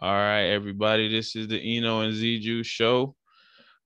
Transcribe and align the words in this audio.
All 0.00 0.12
right, 0.12 0.44
everybody. 0.44 1.08
This 1.08 1.34
is 1.34 1.48
the 1.48 1.58
Eno 1.58 2.02
and 2.02 2.14
ZJuice 2.14 2.64
show. 2.64 3.16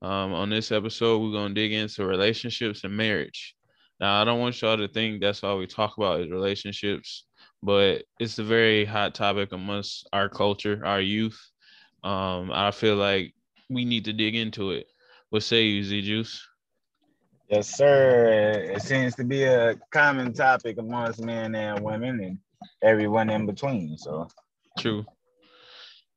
Um, 0.02 0.34
on 0.34 0.50
this 0.50 0.70
episode, 0.70 1.22
we're 1.22 1.32
gonna 1.32 1.54
dig 1.54 1.72
into 1.72 2.04
relationships 2.04 2.84
and 2.84 2.94
marriage. 2.94 3.56
Now, 3.98 4.20
I 4.20 4.24
don't 4.26 4.38
want 4.38 4.60
y'all 4.60 4.76
to 4.76 4.88
think 4.88 5.22
that's 5.22 5.42
all 5.42 5.56
we 5.56 5.66
talk 5.66 5.96
about 5.96 6.20
is 6.20 6.30
relationships, 6.30 7.24
but 7.62 8.02
it's 8.20 8.38
a 8.38 8.44
very 8.44 8.84
hot 8.84 9.14
topic 9.14 9.52
amongst 9.52 10.06
our 10.12 10.28
culture, 10.28 10.82
our 10.84 11.00
youth. 11.00 11.40
Um, 12.04 12.50
I 12.52 12.72
feel 12.72 12.96
like 12.96 13.32
we 13.70 13.86
need 13.86 14.04
to 14.04 14.12
dig 14.12 14.34
into 14.34 14.72
it. 14.72 14.88
What 15.30 15.44
say 15.44 15.64
you, 15.64 15.82
ZJuice? 15.82 16.38
Yes, 17.48 17.74
sir. 17.74 18.66
It 18.74 18.82
seems 18.82 19.14
to 19.14 19.24
be 19.24 19.44
a 19.44 19.76
common 19.90 20.34
topic 20.34 20.76
amongst 20.76 21.22
men 21.22 21.54
and 21.54 21.82
women 21.82 22.20
and 22.20 22.38
everyone 22.82 23.30
in 23.30 23.46
between. 23.46 23.96
So 23.96 24.28
true. 24.78 25.06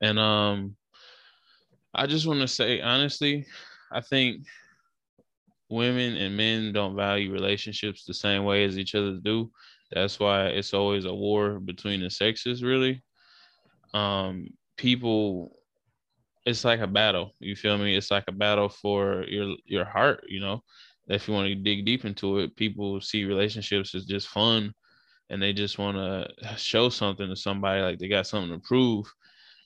And 0.02 0.20
um 0.20 0.76
I 1.94 2.06
just 2.08 2.28
want 2.28 2.42
to 2.42 2.48
say 2.48 2.82
honestly, 2.82 3.46
I 3.92 4.02
think 4.02 4.46
women 5.70 6.18
and 6.18 6.36
men 6.36 6.74
don't 6.74 6.96
value 6.96 7.32
relationships 7.32 8.04
the 8.04 8.14
same 8.14 8.44
way 8.44 8.66
as 8.66 8.78
each 8.78 8.96
other 8.96 9.18
do. 9.24 9.52
That's 9.92 10.20
why 10.20 10.48
it's 10.48 10.74
always 10.74 11.06
a 11.06 11.14
war 11.14 11.60
between 11.60 12.02
the 12.02 12.10
sexes, 12.10 12.64
really. 12.64 13.02
Um, 13.94 14.48
people, 14.78 15.58
it's 16.46 16.66
like 16.66 16.82
a 16.82 16.88
battle. 16.88 17.32
You 17.40 17.56
feel 17.56 17.78
me? 17.78 17.96
It's 17.96 18.12
like 18.12 18.26
a 18.28 18.34
battle 18.34 18.70
for 18.70 19.24
your 19.28 19.56
your 19.66 19.86
heart. 19.86 20.26
You 20.28 20.42
know, 20.42 20.64
if 21.08 21.28
you 21.28 21.34
want 21.34 21.48
to 21.48 21.56
dig 21.56 21.86
deep 21.86 22.04
into 22.04 22.40
it, 22.40 22.56
people 22.56 23.00
see 23.00 23.24
relationships 23.24 23.96
as 23.96 24.06
just 24.06 24.28
fun, 24.28 24.74
and 25.30 25.42
they 25.42 25.54
just 25.54 25.78
want 25.78 25.98
to 25.98 26.58
show 26.58 26.90
something 26.90 27.30
to 27.30 27.36
somebody, 27.36 27.82
like 27.82 28.00
they 28.00 28.08
got 28.10 28.28
something 28.28 28.52
to 28.52 28.60
prove. 28.68 29.06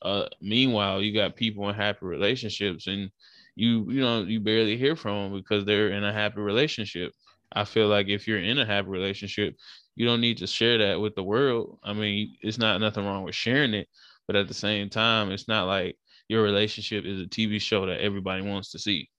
Uh, 0.02 0.26
meanwhile, 0.42 1.02
you 1.02 1.14
got 1.14 1.36
people 1.36 1.68
in 1.70 1.76
happy 1.76 2.06
relationships, 2.06 2.88
and 2.88 3.12
you 3.56 3.90
you 3.90 4.02
know 4.02 4.22
you 4.22 4.40
barely 4.40 4.78
hear 4.78 4.96
from 4.96 5.32
them 5.32 5.42
because 5.42 5.66
they're 5.66 5.90
in 5.90 6.04
a 6.04 6.14
happy 6.14 6.40
relationship. 6.42 7.12
I 7.52 7.66
feel 7.66 7.88
like 7.88 8.08
if 8.08 8.28
you're 8.28 8.40
in 8.40 8.60
a 8.60 8.66
happy 8.66 8.90
relationship, 8.90 9.56
you 9.96 10.06
don't 10.06 10.22
need 10.22 10.38
to 10.38 10.48
share 10.48 10.78
that 10.78 11.02
with 11.02 11.16
the 11.16 11.24
world. 11.24 11.80
I 11.84 11.94
mean, 11.94 12.38
it's 12.42 12.58
not 12.58 12.80
nothing 12.80 13.06
wrong 13.06 13.24
with 13.24 13.36
sharing 13.36 13.74
it, 13.74 13.88
but 14.28 14.36
at 14.36 14.48
the 14.48 14.54
same 14.54 14.90
time, 14.90 15.32
it's 15.32 15.48
not 15.48 15.68
like 15.68 15.98
your 16.28 16.44
relationship 16.44 17.06
is 17.06 17.20
a 17.20 17.26
TV 17.26 17.60
show 17.60 17.86
that 17.88 18.00
everybody 18.00 18.44
wants 18.44 18.72
to 18.72 18.80
see. 18.80 19.10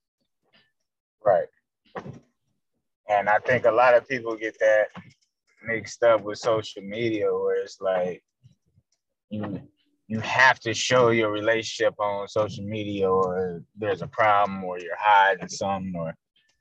Right. 1.25 1.49
And 3.09 3.29
I 3.29 3.39
think 3.41 3.65
a 3.65 3.71
lot 3.71 3.95
of 3.95 4.09
people 4.09 4.37
get 4.37 4.57
that 4.61 4.87
mixed 5.67 6.03
up 6.03 6.23
with 6.23 6.39
social 6.39 6.83
media 6.83 7.27
where 7.27 7.63
it's 7.63 7.81
like 7.81 8.23
you 9.29 9.61
you 10.11 10.19
have 10.19 10.59
to 10.59 10.75
show 10.75 11.11
your 11.11 11.31
relationship 11.31 11.95
on 12.01 12.27
social 12.27 12.65
media 12.65 13.09
or 13.09 13.63
there's 13.79 14.03
a 14.03 14.09
problem 14.09 14.65
or 14.65 14.77
you're 14.81 14.97
hiding 14.99 15.49
something 15.49 15.95
or 15.97 16.13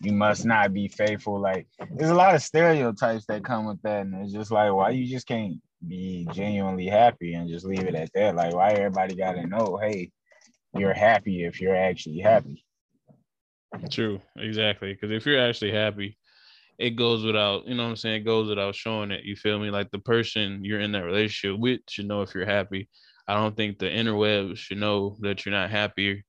you 0.02 0.12
must 0.12 0.46
not 0.46 0.72
be 0.72 0.88
faithful. 0.88 1.42
Like 1.42 1.66
there's 1.96 2.12
a 2.12 2.16
lot 2.16 2.36
of 2.36 2.44
stereotypes 2.44 3.26
that 3.26 3.44
come 3.44 3.66
with 3.66 3.82
that. 3.82 4.02
And 4.02 4.14
it's 4.24 4.34
just 4.34 4.52
like, 4.52 4.72
why 4.72 4.92
you 4.92 5.08
just 5.08 5.26
can't 5.26 5.56
be 5.88 6.28
genuinely 6.32 6.86
happy 6.86 7.34
and 7.34 7.50
just 7.50 7.66
leave 7.66 7.88
it 7.88 7.96
at 7.96 8.14
that? 8.14 8.36
Like 8.36 8.54
why 8.54 8.74
everybody 8.74 9.16
gotta 9.16 9.48
know, 9.48 9.80
hey, 9.82 10.12
you're 10.78 10.94
happy 10.94 11.44
if 11.44 11.60
you're 11.60 11.76
actually 11.76 12.20
happy. 12.20 12.64
True, 13.90 14.22
exactly. 14.36 14.94
Because 14.94 15.10
if 15.10 15.26
you're 15.26 15.44
actually 15.44 15.72
happy, 15.72 16.20
it 16.78 16.92
goes 16.92 17.24
without, 17.24 17.68
you 17.68 17.74
know 17.74 17.84
what 17.84 17.90
I'm 17.90 17.96
saying? 17.96 18.22
It 18.22 18.26
goes 18.26 18.48
without 18.48 18.76
showing 18.76 19.10
it. 19.10 19.24
You 19.24 19.36
feel 19.36 19.58
me? 19.58 19.72
Like 19.72 19.90
the 19.90 19.98
person 19.98 20.64
you're 20.64 20.82
in 20.82 20.92
that 20.92 21.04
relationship 21.04 21.60
with 21.60 21.80
should 21.90 22.08
know 22.08 22.22
if 22.22 22.36
you're 22.36 22.46
happy. 22.46 22.88
I 23.30 23.36
don't 23.36 23.56
think 23.56 23.78
the 23.78 23.86
interwebs 23.86 24.58
should 24.58 24.80
know 24.80 25.16
that 25.20 25.46
you're 25.46 25.54
not 25.54 25.70
happy 25.70 26.26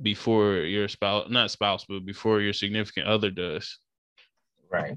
before 0.00 0.54
your 0.54 0.88
spouse, 0.88 1.26
not 1.28 1.50
spouse, 1.50 1.84
but 1.86 2.06
before 2.06 2.40
your 2.40 2.54
significant 2.54 3.06
other 3.06 3.30
does. 3.30 3.78
Right. 4.72 4.96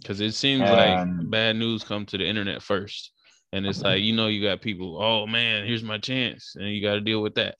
Because 0.00 0.20
it 0.20 0.32
seems 0.32 0.68
um, 0.68 0.76
like 0.76 1.30
bad 1.30 1.54
news 1.54 1.84
come 1.84 2.06
to 2.06 2.18
the 2.18 2.26
internet 2.26 2.60
first. 2.60 3.12
And 3.52 3.66
it's 3.66 3.82
like, 3.82 4.02
you 4.02 4.14
know, 4.16 4.26
you 4.26 4.42
got 4.42 4.62
people, 4.62 5.00
oh 5.00 5.28
man, 5.28 5.64
here's 5.64 5.84
my 5.84 5.98
chance. 5.98 6.56
And 6.56 6.68
you 6.68 6.82
got 6.82 6.94
to 6.94 7.00
deal 7.00 7.22
with 7.22 7.36
that. 7.36 7.54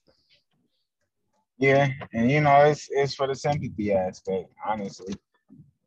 Yeah. 1.58 1.88
And, 2.12 2.28
you 2.28 2.40
know, 2.40 2.64
it's, 2.64 2.88
it's 2.90 3.14
for 3.14 3.28
the 3.28 3.36
sympathy 3.36 3.92
aspect, 3.92 4.50
honestly. 4.66 5.14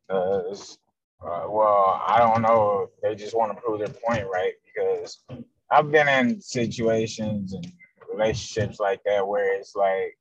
Uh, 0.08 0.40
uh, 0.48 1.46
well, 1.46 2.02
I 2.06 2.18
don't 2.20 2.40
know. 2.40 2.88
They 3.02 3.14
just 3.14 3.36
want 3.36 3.54
to 3.54 3.60
prove 3.60 3.80
their 3.80 3.88
point, 3.88 4.26
right? 4.32 4.54
Because 4.64 5.22
I've 5.74 5.90
been 5.90 6.06
in 6.06 6.40
situations 6.40 7.52
and 7.52 7.66
relationships 8.08 8.78
like 8.78 9.02
that 9.06 9.26
where 9.26 9.58
it's 9.58 9.74
like 9.74 10.16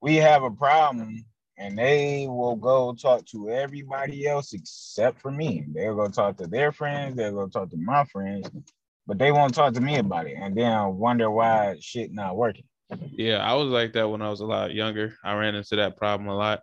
we 0.00 0.14
have 0.16 0.44
a 0.44 0.50
problem 0.52 1.24
and 1.58 1.76
they 1.76 2.28
will 2.28 2.54
go 2.54 2.94
talk 2.94 3.26
to 3.26 3.50
everybody 3.50 4.28
else 4.28 4.52
except 4.52 5.20
for 5.20 5.32
me. 5.32 5.64
They'll 5.74 5.96
go 5.96 6.06
talk 6.06 6.36
to 6.36 6.46
their 6.46 6.70
friends, 6.70 7.16
they'll 7.16 7.32
go 7.32 7.48
talk 7.48 7.70
to 7.70 7.76
my 7.76 8.04
friends, 8.04 8.48
but 9.04 9.18
they 9.18 9.32
won't 9.32 9.52
talk 9.52 9.74
to 9.74 9.80
me 9.80 9.96
about 9.96 10.28
it. 10.28 10.36
And 10.40 10.56
then 10.56 10.70
I 10.70 10.86
wonder 10.86 11.28
why 11.28 11.76
shit 11.80 12.12
not 12.12 12.36
working. 12.36 12.66
Yeah, 13.10 13.38
I 13.38 13.54
was 13.54 13.66
like 13.66 13.94
that 13.94 14.08
when 14.08 14.22
I 14.22 14.30
was 14.30 14.40
a 14.42 14.46
lot 14.46 14.72
younger. 14.72 15.16
I 15.24 15.34
ran 15.34 15.56
into 15.56 15.74
that 15.74 15.96
problem 15.96 16.28
a 16.28 16.36
lot. 16.36 16.60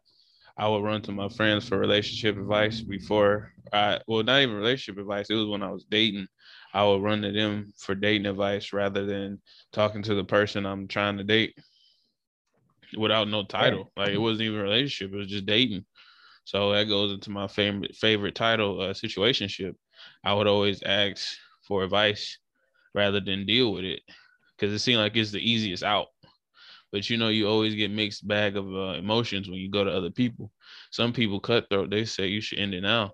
I 0.57 0.69
would 0.69 0.83
run 0.83 1.01
to 1.01 1.11
my 1.11 1.27
friends 1.27 1.67
for 1.67 1.77
relationship 1.77 2.37
advice 2.37 2.79
before 2.79 3.51
I 3.73 3.99
well 4.07 4.23
not 4.23 4.41
even 4.41 4.55
relationship 4.55 5.01
advice. 5.01 5.29
It 5.29 5.35
was 5.35 5.47
when 5.47 5.63
I 5.63 5.69
was 5.69 5.83
dating. 5.83 6.27
I 6.73 6.83
would 6.85 7.01
run 7.01 7.21
to 7.21 7.31
them 7.31 7.73
for 7.77 7.95
dating 7.95 8.27
advice 8.27 8.73
rather 8.73 9.05
than 9.05 9.41
talking 9.71 10.03
to 10.03 10.15
the 10.15 10.23
person 10.23 10.65
I'm 10.65 10.87
trying 10.87 11.17
to 11.17 11.23
date 11.23 11.55
without 12.97 13.27
no 13.27 13.43
title. 13.43 13.91
Like 13.97 14.11
it 14.11 14.17
wasn't 14.17 14.43
even 14.43 14.59
a 14.59 14.63
relationship; 14.63 15.13
it 15.13 15.17
was 15.17 15.27
just 15.27 15.45
dating. 15.45 15.85
So 16.45 16.71
that 16.71 16.85
goes 16.85 17.11
into 17.13 17.29
my 17.29 17.47
favorite 17.47 17.95
favorite 17.95 18.35
title, 18.35 18.81
uh, 18.81 18.93
situationship. 18.93 19.75
I 20.23 20.33
would 20.33 20.47
always 20.47 20.83
ask 20.83 21.37
for 21.67 21.83
advice 21.83 22.37
rather 22.93 23.19
than 23.19 23.45
deal 23.45 23.73
with 23.73 23.83
it 23.83 24.01
because 24.55 24.73
it 24.73 24.79
seemed 24.79 24.99
like 24.99 25.15
it's 25.17 25.31
the 25.31 25.39
easiest 25.39 25.83
out. 25.83 26.07
But 26.91 27.09
you 27.09 27.17
know, 27.17 27.29
you 27.29 27.47
always 27.47 27.75
get 27.75 27.91
mixed 27.91 28.27
bag 28.27 28.55
of 28.55 28.65
uh, 28.67 28.93
emotions 28.97 29.49
when 29.49 29.59
you 29.59 29.69
go 29.69 29.83
to 29.83 29.91
other 29.91 30.11
people. 30.11 30.51
Some 30.91 31.13
people 31.13 31.39
cutthroat; 31.39 31.89
they 31.89 32.05
say 32.05 32.27
you 32.27 32.41
should 32.41 32.59
end 32.59 32.73
it 32.73 32.81
now 32.81 33.13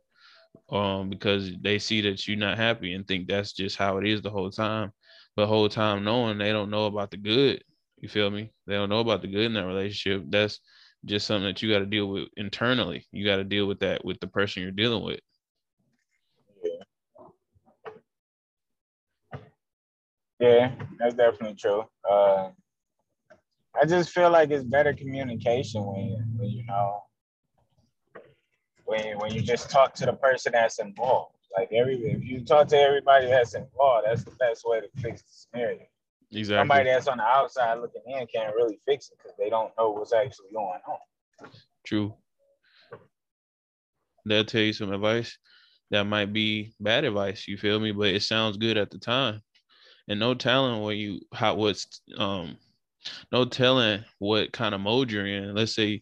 um, 0.70 1.10
because 1.10 1.52
they 1.62 1.80
see 1.80 2.02
that 2.02 2.28
you're 2.28 2.38
not 2.38 2.58
happy 2.58 2.94
and 2.94 3.08
think 3.08 3.28
that's 3.28 3.54
just 3.54 3.78
how 3.78 3.98
it 3.98 4.08
is 4.08 4.22
the 4.22 4.30
whole 4.30 4.50
time. 4.52 4.92
But 5.36 5.48
whole 5.48 5.70
time 5.70 6.04
knowing 6.04 6.38
they 6.38 6.52
don't 6.52 6.70
know 6.70 6.86
about 6.86 7.12
the 7.12 7.18
good. 7.18 7.64
You 7.98 8.10
feel 8.10 8.30
me? 8.30 8.52
They 8.68 8.76
don't 8.76 8.90
know 8.90 9.00
about 9.00 9.22
the 9.22 9.28
good 9.28 9.46
in 9.46 9.54
that 9.54 9.66
relationship. 9.66 10.26
That's 10.30 10.60
just 11.06 11.28
something 11.28 11.46
that 11.46 11.62
you 11.62 11.72
got 11.72 11.80
to 11.80 11.86
deal 11.86 12.08
with 12.08 12.28
internally. 12.38 13.08
You 13.12 13.26
got 13.26 13.38
to 13.38 13.44
deal 13.44 13.66
with 13.66 13.80
that 13.80 14.04
with 14.06 14.20
the 14.20 14.28
person 14.28 14.62
you're 14.62 14.72
dealing 14.72 15.04
with. 15.04 15.20
Yeah, 16.64 16.80
yeah 20.40 20.72
that's 21.00 21.16
definitely 21.16 21.56
true. 21.56 21.84
Uh, 22.10 22.50
I 23.82 23.86
just 23.88 24.12
feel 24.12 24.30
like 24.30 24.52
it's 24.52 24.64
better 24.64 24.94
communication 24.94 25.84
when 25.84 26.38
you 26.42 26.66
know 26.66 27.02
when 28.86 29.18
when 29.20 29.34
you 29.34 29.42
just 29.42 29.70
talk 29.70 29.94
to 29.96 30.06
the 30.06 30.14
person 30.14 30.54
that's 30.54 30.80
involved. 30.80 31.36
Like 31.56 31.72
every 31.72 31.98
if 31.98 32.24
you 32.24 32.44
talk 32.44 32.68
to 32.70 32.78
everybody 32.80 33.28
that's 33.28 33.54
involved, 33.54 34.08
that's 34.08 34.24
the 34.24 34.32
best 34.32 34.64
way 34.66 34.82
to 34.82 34.88
fix 35.02 35.22
the 35.22 35.28
scenario. 35.30 35.82
Exactly. 36.32 36.62
Somebody 36.62 36.90
that's 36.90 37.08
on 37.08 37.18
the 37.18 37.24
outside 37.24 37.76
looking 37.76 38.02
in 38.08 38.26
can't 38.28 38.56
really 38.56 38.80
fix 38.88 39.10
it 39.10 39.18
because 39.18 39.38
they 39.38 39.50
don't 39.50 39.72
know 39.78 39.92
what's 39.92 40.14
actually 40.14 40.50
going 40.52 40.80
on. 40.88 41.50
True. 41.86 42.16
They'll 44.26 44.46
tell 44.46 44.62
you 44.62 44.74
some 44.74 44.92
advice 44.92 45.38
that 45.92 46.06
might 46.06 46.34
be 46.34 46.74
bad 46.80 47.04
advice, 47.04 47.48
you 47.48 47.58
feel 47.58 47.80
me? 47.80 47.92
But 47.92 48.08
it 48.08 48.24
sounds 48.24 48.58
good 48.58 48.78
at 48.78 48.90
the 48.90 48.98
time. 48.98 49.42
And 50.08 50.20
no 50.20 50.34
telling 50.34 50.82
what 50.82 50.98
you 50.98 51.22
how 51.34 51.54
what's 51.56 52.02
um 52.18 52.58
no 53.32 53.46
telling 53.46 54.04
what 54.20 54.52
kind 54.52 54.74
of 54.74 54.82
mode 54.82 55.12
you're 55.12 55.28
in. 55.28 55.54
Let's 55.54 55.76
say 55.76 56.02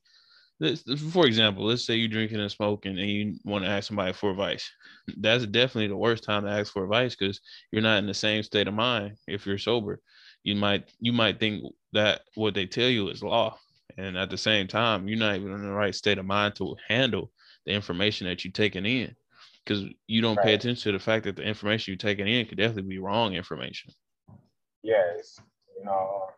for 1.12 1.26
example, 1.26 1.66
let's 1.66 1.86
say 1.86 1.96
you're 1.96 2.08
drinking 2.08 2.40
and 2.40 2.52
smoking 2.52 3.00
and 3.00 3.10
you 3.10 3.36
want 3.44 3.64
to 3.64 3.70
ask 3.70 3.88
somebody 3.88 4.14
for 4.14 4.30
advice. 4.30 4.70
That's 5.18 5.46
definitely 5.46 5.88
the 5.88 5.98
worst 5.98 6.24
time 6.24 6.44
to 6.44 6.52
ask 6.52 6.72
for 6.72 6.84
advice 6.84 7.16
because 7.16 7.42
you're 7.72 7.82
not 7.82 7.98
in 7.98 8.06
the 8.06 8.14
same 8.14 8.44
state 8.44 8.68
of 8.68 8.74
mind 8.74 9.18
if 9.28 9.46
you're 9.46 9.58
sober. 9.58 10.00
You 10.44 10.56
might 10.56 10.92
you 11.00 11.14
might 11.14 11.40
think 11.40 11.64
that 11.94 12.22
what 12.36 12.54
they 12.54 12.68
tell 12.68 12.90
you 12.90 13.10
is 13.10 13.24
law. 13.24 13.58
And 13.98 14.18
at 14.18 14.30
the 14.30 14.38
same 14.38 14.68
time, 14.68 15.08
you're 15.08 15.20
not 15.20 15.36
even 15.36 15.52
in 15.52 15.64
the 15.64 15.74
right 15.74 15.94
state 15.94 16.18
of 16.18 16.26
mind 16.26 16.56
to 16.56 16.76
handle 16.88 17.32
the 17.66 17.74
information 17.74 18.28
that 18.28 18.46
you're 18.46 18.52
taking 18.52 18.86
in. 18.86 19.16
Because 19.66 19.86
you 20.08 20.22
don't 20.22 20.38
right. 20.38 20.46
pay 20.46 20.54
attention 20.54 20.92
to 20.92 20.98
the 20.98 21.04
fact 21.04 21.26
that 21.26 21.36
the 21.36 21.44
information 21.44 21.92
you're 21.92 21.98
taking 21.98 22.28
in 22.28 22.46
could 22.46 22.58
definitely 22.58 22.90
be 22.90 23.00
wrong 23.00 23.34
information. 23.34 23.92
Yes. 24.82 25.40
You 25.78 25.86
know, 25.86 26.30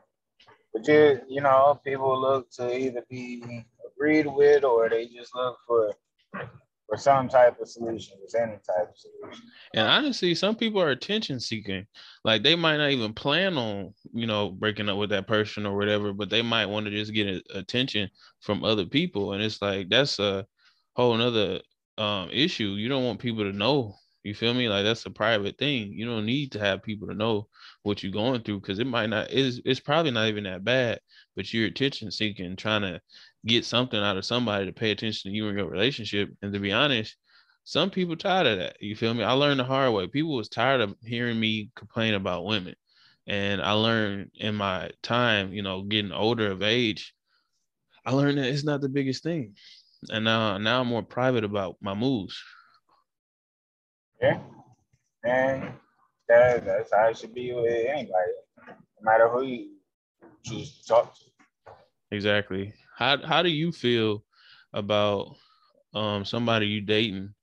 but 0.73 0.87
you 0.87 1.21
you 1.29 1.41
know, 1.41 1.79
people 1.85 2.19
look 2.19 2.49
to 2.51 2.75
either 2.75 3.03
be 3.09 3.65
agreed 4.03 4.27
with 4.27 4.63
or 4.63 4.89
they 4.89 5.07
just 5.07 5.35
look 5.35 5.57
for 5.65 5.93
for 6.89 6.97
some 6.97 7.29
type 7.29 7.59
of 7.61 7.67
solution, 7.67 8.17
with 8.21 8.35
any 8.35 8.51
type 8.51 8.89
of 8.89 8.95
solution. 8.97 9.45
And 9.73 9.87
honestly, 9.87 10.35
some 10.35 10.55
people 10.55 10.81
are 10.81 10.89
attention 10.89 11.39
seeking. 11.39 11.87
Like 12.25 12.43
they 12.43 12.55
might 12.55 12.77
not 12.77 12.91
even 12.91 13.13
plan 13.13 13.57
on, 13.57 13.93
you 14.13 14.27
know, 14.27 14.49
breaking 14.51 14.89
up 14.89 14.97
with 14.97 15.09
that 15.11 15.25
person 15.25 15.65
or 15.65 15.77
whatever, 15.77 16.11
but 16.11 16.29
they 16.29 16.41
might 16.41 16.65
want 16.65 16.85
to 16.85 16.91
just 16.91 17.13
get 17.13 17.41
attention 17.55 18.09
from 18.41 18.65
other 18.65 18.85
people. 18.85 19.33
And 19.33 19.41
it's 19.41 19.61
like 19.61 19.89
that's 19.89 20.19
a 20.19 20.45
whole 20.95 21.15
nother 21.15 21.61
um 21.97 22.29
issue. 22.31 22.71
You 22.71 22.89
don't 22.89 23.05
want 23.05 23.19
people 23.19 23.43
to 23.43 23.57
know. 23.57 23.95
You 24.23 24.35
feel 24.35 24.53
me? 24.53 24.67
Like 24.69 24.83
that's 24.83 25.05
a 25.05 25.09
private 25.11 25.57
thing. 25.57 25.93
You 25.93 26.05
don't 26.05 26.25
need 26.25 26.51
to 26.53 26.59
have 26.59 26.83
people 26.83 27.07
to 27.07 27.13
know 27.13 27.47
what 27.83 28.03
you're 28.03 28.11
going 28.11 28.41
through 28.41 28.61
because 28.61 28.79
it 28.79 28.87
might 28.87 29.09
not 29.09 29.31
is 29.31 29.61
it's 29.65 29.79
probably 29.79 30.11
not 30.11 30.27
even 30.27 30.43
that 30.43 30.63
bad, 30.63 30.99
but 31.35 31.53
you're 31.53 31.67
attention 31.67 32.11
seeking, 32.11 32.55
trying 32.55 32.81
to 32.81 33.01
get 33.45 33.65
something 33.65 33.99
out 33.99 34.17
of 34.17 34.25
somebody 34.25 34.65
to 34.65 34.73
pay 34.73 34.91
attention 34.91 35.31
to 35.31 35.35
you 35.35 35.47
and 35.47 35.57
your 35.57 35.69
relationship. 35.69 36.29
And 36.41 36.53
to 36.53 36.59
be 36.59 36.71
honest, 36.71 37.15
some 37.65 37.89
people 37.89 38.15
tired 38.15 38.47
of 38.47 38.57
that. 38.59 38.77
You 38.81 38.95
feel 38.95 39.13
me? 39.13 39.23
I 39.23 39.31
learned 39.33 39.59
the 39.59 39.65
hard 39.65 39.93
way. 39.93 40.07
People 40.07 40.35
was 40.35 40.49
tired 40.49 40.81
of 40.81 40.95
hearing 41.03 41.39
me 41.39 41.69
complain 41.75 42.13
about 42.13 42.45
women. 42.45 42.75
And 43.25 43.61
I 43.61 43.71
learned 43.71 44.31
in 44.35 44.55
my 44.55 44.91
time, 45.01 45.53
you 45.53 45.61
know, 45.61 45.81
getting 45.81 46.11
older 46.11 46.51
of 46.51 46.61
age, 46.61 47.13
I 48.05 48.11
learned 48.11 48.37
that 48.37 48.47
it's 48.47 48.65
not 48.65 48.81
the 48.81 48.89
biggest 48.89 49.23
thing. 49.23 49.55
And 50.09 50.25
now 50.25 50.57
now 50.57 50.81
I'm 50.81 50.87
more 50.87 51.03
private 51.03 51.45
about 51.45 51.77
my 51.79 51.93
moves. 51.93 52.41
Yeah. 54.21 54.39
And 55.23 55.71
that, 56.27 56.65
that's 56.65 56.93
how 56.93 57.07
it 57.07 57.17
should 57.17 57.33
be 57.33 57.53
with 57.53 57.65
anybody, 57.65 58.31
no 58.67 58.73
matter 59.01 59.29
who 59.29 59.43
you 59.43 59.69
choose 60.43 60.79
to 60.79 60.87
talk 60.87 61.15
to. 61.15 61.73
Exactly. 62.11 62.73
How 62.97 63.17
how 63.25 63.43
do 63.43 63.49
you 63.49 63.71
feel 63.71 64.23
about 64.73 65.35
um 65.93 66.25
somebody 66.25 66.67
you 66.67 66.81
dating 66.81 67.33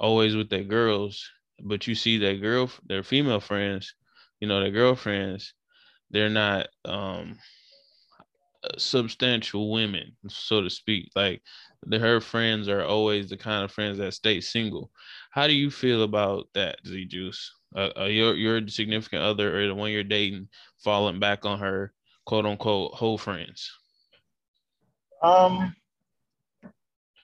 always 0.00 0.36
with 0.36 0.50
their 0.50 0.64
girls, 0.64 1.30
but 1.62 1.86
you 1.86 1.94
see 1.94 2.18
that 2.18 2.40
girl 2.40 2.70
their 2.86 3.02
female 3.02 3.40
friends, 3.40 3.94
you 4.40 4.48
know, 4.48 4.60
their 4.60 4.70
girlfriends, 4.72 5.54
they're 6.10 6.30
not 6.30 6.68
um 6.84 7.38
substantial 8.76 9.70
women, 9.72 10.16
so 10.28 10.60
to 10.62 10.70
speak. 10.70 11.10
Like 11.14 11.42
the, 11.86 11.98
her 11.98 12.20
friends 12.20 12.68
are 12.68 12.84
always 12.84 13.28
the 13.28 13.36
kind 13.36 13.64
of 13.64 13.72
friends 13.72 13.98
that 13.98 14.14
stay 14.14 14.40
single. 14.40 14.90
How 15.30 15.46
do 15.46 15.54
you 15.54 15.70
feel 15.70 16.02
about 16.02 16.48
that, 16.54 16.82
ZJuice? 16.84 17.48
Uh, 17.76 17.90
uh, 17.98 18.04
your 18.06 18.34
your 18.34 18.66
significant 18.68 19.22
other 19.22 19.60
or 19.60 19.66
the 19.66 19.74
one 19.74 19.90
you're 19.90 20.02
dating 20.02 20.48
falling 20.78 21.20
back 21.20 21.44
on 21.44 21.58
her 21.58 21.92
quote 22.24 22.46
unquote 22.46 22.94
whole 22.94 23.18
friends? 23.18 23.70
Um, 25.22 25.74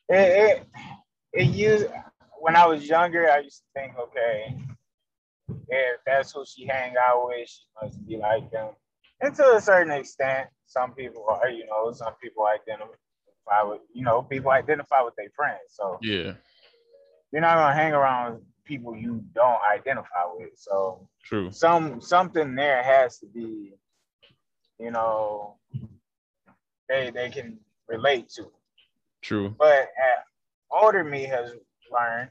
it, 0.09 0.17
it, 0.17 0.67
it 1.33 1.47
used 1.47 1.87
when 2.41 2.57
I 2.57 2.67
was 2.67 2.87
younger. 2.87 3.31
I 3.31 3.41
used 3.41 3.63
to 3.63 3.81
think, 3.81 3.95
okay, 3.99 4.57
if 5.69 6.01
that's 6.07 6.33
who 6.33 6.45
she 6.47 6.67
hang 6.67 6.95
out 7.01 7.27
with, 7.27 7.49
she 7.49 7.63
must 7.81 8.07
be 8.07 8.17
like 8.17 8.51
them. 8.51 8.71
And 9.21 9.35
to 9.37 9.55
a 9.55 9.61
certain 9.61 9.93
extent, 9.93 10.49
some 10.67 10.93
people 10.93 11.27
are, 11.29 11.49
you 11.49 11.67
know, 11.67 11.93
some 11.93 12.15
people 12.23 12.47
identify 12.47 13.63
with, 13.63 13.81
you 13.93 14.03
know, 14.03 14.23
people 14.23 14.51
identify 14.51 15.03
with 15.03 15.15
their 15.17 15.31
friends. 15.35 15.61
So 15.69 15.99
yeah, 16.03 16.35
you're 17.33 17.43
not 17.43 17.57
gonna 17.57 17.75
hang 17.75 17.93
around 17.93 18.35
with 18.35 18.43
people 18.65 18.97
you 18.97 19.25
don't 19.35 19.61
identify 19.73 20.25
with. 20.35 20.51
So 20.57 21.09
true. 21.25 21.51
Some 21.51 22.01
something 22.01 22.55
there 22.55 22.83
has 22.83 23.19
to 23.21 23.27
be, 23.27 23.75
you 24.79 24.91
know, 24.91 25.57
they 26.89 27.11
they 27.11 27.31
can 27.31 27.59
relate 27.89 28.29
to. 28.31 28.47
True. 29.23 29.55
But 29.59 29.89
older 30.71 31.05
me 31.05 31.25
has 31.25 31.53
learned 31.93 32.31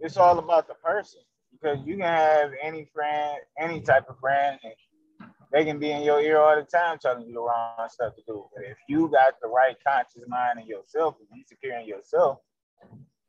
it's 0.00 0.16
all 0.16 0.38
about 0.38 0.68
the 0.68 0.74
person 0.74 1.20
because 1.52 1.78
you 1.84 1.96
can 1.96 2.06
have 2.06 2.50
any 2.62 2.88
friend, 2.92 3.38
any 3.58 3.80
type 3.80 4.08
of 4.08 4.18
friend, 4.18 4.58
and 4.62 4.74
they 5.52 5.64
can 5.64 5.78
be 5.78 5.90
in 5.90 6.02
your 6.02 6.20
ear 6.20 6.38
all 6.38 6.56
the 6.56 6.62
time 6.62 6.98
telling 6.98 7.26
you 7.26 7.34
the 7.34 7.40
wrong 7.40 7.88
stuff 7.88 8.14
to 8.16 8.22
do. 8.26 8.44
But 8.54 8.64
if 8.64 8.78
you 8.88 9.08
got 9.08 9.34
the 9.40 9.48
right 9.48 9.76
conscious 9.86 10.22
mind 10.26 10.60
in 10.60 10.66
yourself, 10.66 11.16
and 11.18 11.28
you 11.38 11.44
secure 11.46 11.78
in 11.78 11.86
yourself, 11.86 12.38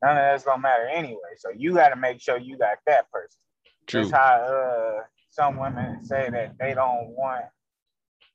none 0.02 0.16
of 0.16 0.22
that's 0.22 0.44
gonna 0.44 0.62
matter 0.62 0.86
anyway. 0.86 1.34
So 1.36 1.50
you 1.56 1.74
got 1.74 1.90
to 1.90 1.96
make 1.96 2.20
sure 2.20 2.38
you 2.38 2.58
got 2.58 2.78
that 2.86 3.10
person. 3.10 3.40
True. 3.86 4.02
That's 4.02 4.12
how 4.12 4.34
uh, 4.34 5.02
some 5.30 5.58
women 5.58 6.04
say 6.04 6.30
that 6.30 6.56
they 6.58 6.74
don't 6.74 7.08
want 7.10 7.44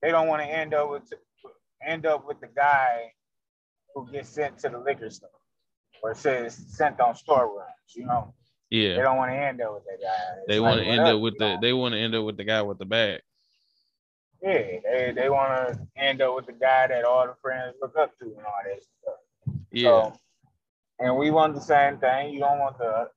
they 0.01 0.11
don't 0.11 0.27
want 0.27 0.41
to 0.41 0.47
end 0.47 0.73
up 0.73 0.89
with 0.91 1.11
end 1.85 2.05
up 2.05 2.27
with 2.27 2.39
the 2.39 2.47
guy 2.47 3.11
who 3.93 4.09
gets 4.11 4.29
sent 4.29 4.57
to 4.59 4.69
the 4.69 4.79
liquor 4.79 5.09
store 5.09 5.29
or 6.01 6.13
says 6.13 6.55
sent 6.55 6.99
on 6.99 7.15
store 7.15 7.57
runs, 7.57 7.95
you 7.95 8.05
know. 8.05 8.33
Yeah. 8.69 8.95
They 8.95 9.01
don't 9.01 9.17
want 9.17 9.31
to 9.31 9.37
end 9.37 9.61
up 9.61 9.73
with 9.73 9.83
that 9.85 10.01
guy. 10.01 10.35
It's 10.37 10.47
they 10.47 10.59
want 10.59 10.79
to 10.79 10.85
end 10.85 11.01
up 11.01 11.19
with 11.19 11.37
the 11.37 11.55
know? 11.55 11.59
they 11.61 11.73
want 11.73 11.93
to 11.93 11.99
end 11.99 12.15
up 12.15 12.23
with 12.23 12.37
the 12.37 12.43
guy 12.43 12.61
with 12.61 12.77
the 12.77 12.85
bag. 12.85 13.21
Yeah, 14.43 14.51
they, 14.53 15.13
they 15.15 15.29
want 15.29 15.73
to 15.73 15.87
end 15.97 16.21
up 16.21 16.35
with 16.35 16.45
the 16.45 16.53
guy 16.53 16.87
that 16.87 17.03
all 17.03 17.25
the 17.25 17.35
friends 17.41 17.75
look 17.81 17.97
up 17.97 18.17
to 18.19 18.25
and 18.25 18.37
all 18.37 18.61
that 18.63 18.81
stuff. 18.81 19.55
Yeah. 19.71 19.89
So, 19.89 20.19
and 20.99 21.17
we 21.17 21.31
want 21.31 21.55
the 21.55 21.61
same 21.61 21.97
thing. 21.97 22.33
You 22.33 22.39
don't 22.41 22.59
want 22.59 22.77
the 22.77 23.09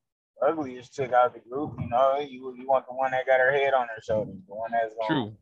ugliest 0.45 0.95
chick 0.95 1.13
out 1.13 1.35
the 1.35 1.41
group, 1.41 1.75
you 1.79 1.89
know. 1.89 2.19
You 2.19 2.55
you 2.57 2.67
want 2.67 2.87
the 2.87 2.95
one 2.95 3.11
that 3.13 3.27
got 3.27 3.39
her 3.39 3.53
head 3.53 3.75
on 3.75 3.87
her 3.95 4.03
shoulders, 4.03 4.35
the 4.49 4.55
one 4.55 4.71
that's 4.73 4.95
going 4.95 5.09
True 5.09 5.37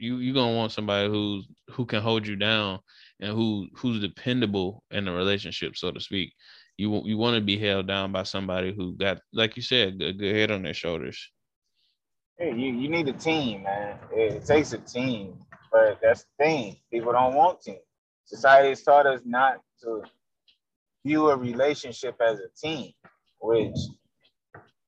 you 0.00 0.16
you 0.16 0.32
gonna 0.32 0.56
want 0.56 0.72
somebody 0.72 1.08
who's 1.08 1.46
who 1.70 1.84
can 1.84 2.00
hold 2.00 2.26
you 2.26 2.34
down 2.34 2.80
and 3.20 3.32
who 3.32 3.68
who's 3.74 4.00
dependable 4.00 4.82
in 4.90 5.06
a 5.06 5.12
relationship, 5.12 5.76
so 5.76 5.92
to 5.92 6.00
speak. 6.00 6.32
You 6.78 7.02
you 7.04 7.18
want 7.18 7.36
to 7.36 7.42
be 7.42 7.58
held 7.58 7.86
down 7.86 8.10
by 8.10 8.22
somebody 8.22 8.74
who 8.74 8.96
got, 8.96 9.20
like 9.32 9.56
you 9.56 9.62
said, 9.62 10.00
a 10.00 10.12
good 10.12 10.34
head 10.34 10.50
on 10.50 10.62
their 10.62 10.74
shoulders. 10.74 11.30
Hey, 12.38 12.54
you, 12.54 12.72
you 12.72 12.88
need 12.88 13.06
a 13.08 13.12
team, 13.12 13.64
man. 13.64 13.98
It, 14.12 14.32
it 14.32 14.46
takes 14.46 14.72
a 14.72 14.78
team, 14.78 15.34
but 15.70 15.98
that's 16.02 16.22
the 16.22 16.44
thing. 16.44 16.76
People 16.90 17.12
don't 17.12 17.34
want 17.34 17.60
team. 17.60 17.76
Society 18.24 18.70
has 18.70 18.82
taught 18.82 19.06
us 19.06 19.20
not 19.26 19.60
to 19.82 20.02
view 21.04 21.28
a 21.28 21.36
relationship 21.36 22.16
as 22.26 22.40
a 22.40 22.48
team, 22.56 22.92
which 23.40 23.76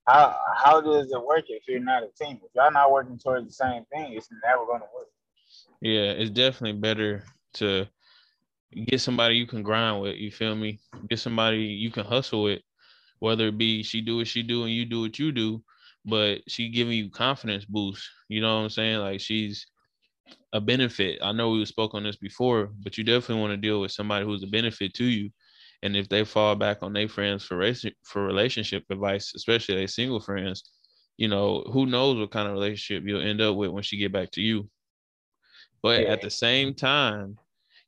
how 0.07 0.37
how 0.57 0.81
does 0.81 1.13
it 1.13 1.25
work 1.25 1.45
if 1.49 1.65
you're 1.69 1.81
not 1.81 2.03
a 2.03 2.09
team? 2.25 2.41
If 2.43 2.51
y'all 2.55 2.73
not 2.73 2.91
working 2.91 3.19
towards 3.19 3.47
the 3.47 3.53
same 3.53 3.85
thing, 3.93 4.13
it's 4.15 4.29
never 4.45 4.67
gonna 4.67 4.87
work. 4.95 5.09
Yeah, 5.81 6.13
it's 6.13 6.31
definitely 6.31 6.81
better 6.81 7.25
to 7.55 7.87
get 8.87 9.01
somebody 9.01 9.37
you 9.37 9.47
can 9.47 9.63
grind 9.63 10.01
with. 10.01 10.17
You 10.17 10.31
feel 10.31 10.55
me? 10.55 10.81
Get 11.09 11.19
somebody 11.19 11.59
you 11.59 11.91
can 11.91 12.05
hustle 12.05 12.43
with, 12.43 12.61
whether 13.21 13.49
it 13.49 13.59
be 13.59 13.83
she 13.83 14.01
do 14.01 14.17
what 14.19 14.27
she 14.27 14.43
do 14.43 14.65
and 14.65 14.73
you 14.73 14.85
do 14.85 15.03
what 15.03 15.19
you 15.19 15.31
do, 15.31 15.63
but 16.05 16.41
she 16.49 16.69
giving 16.69 16.97
you 16.97 17.11
confidence 17.11 17.65
boost. 17.65 18.09
You 18.29 18.41
know 18.41 18.57
what 18.57 18.63
I'm 18.63 18.71
saying? 18.71 18.99
Like 18.99 19.21
she's 19.21 19.67
a 20.53 20.61
benefit. 20.61 21.21
I 21.23 21.33
know 21.33 21.51
we 21.51 21.65
spoke 21.65 21.95
on 21.95 22.03
this 22.03 22.17
before, 22.17 22.71
but 22.83 22.99
you 22.99 23.05
definitely 23.05 23.41
want 23.41 23.53
to 23.53 23.57
deal 23.57 23.81
with 23.81 23.93
somebody 23.93 24.25
who's 24.25 24.43
a 24.43 24.49
benefit 24.49 24.95
to 24.95 25.05
you 25.05 25.31
and 25.83 25.97
if 25.97 26.09
they 26.09 26.25
fall 26.25 26.55
back 26.55 26.79
on 26.83 26.93
their 26.93 27.09
friends 27.09 27.45
for 27.45 27.57
race, 27.57 27.85
for 28.05 28.25
relationship 28.25 28.85
advice, 28.91 29.35
especially 29.35 29.77
their 29.77 29.89
single 29.89 30.21
friends, 30.21 30.71
you 31.17 31.29
know, 31.29 31.63
who 31.73 31.87
knows 31.87 32.19
what 32.19 32.31
kind 32.31 32.47
of 32.47 32.55
relationship 32.55 33.05
you'll 33.07 33.21
end 33.23 33.41
up 33.41 33.57
with 33.57 33.71
when 33.71 33.83
she 33.83 33.97
get 33.97 34.13
back 34.13 34.31
to 34.33 34.41
you. 34.41 34.69
But 35.83 36.03
yeah. 36.03 36.13
at 36.13 36.23
the 36.23 36.31
same 36.31 36.75
time, 36.75 37.39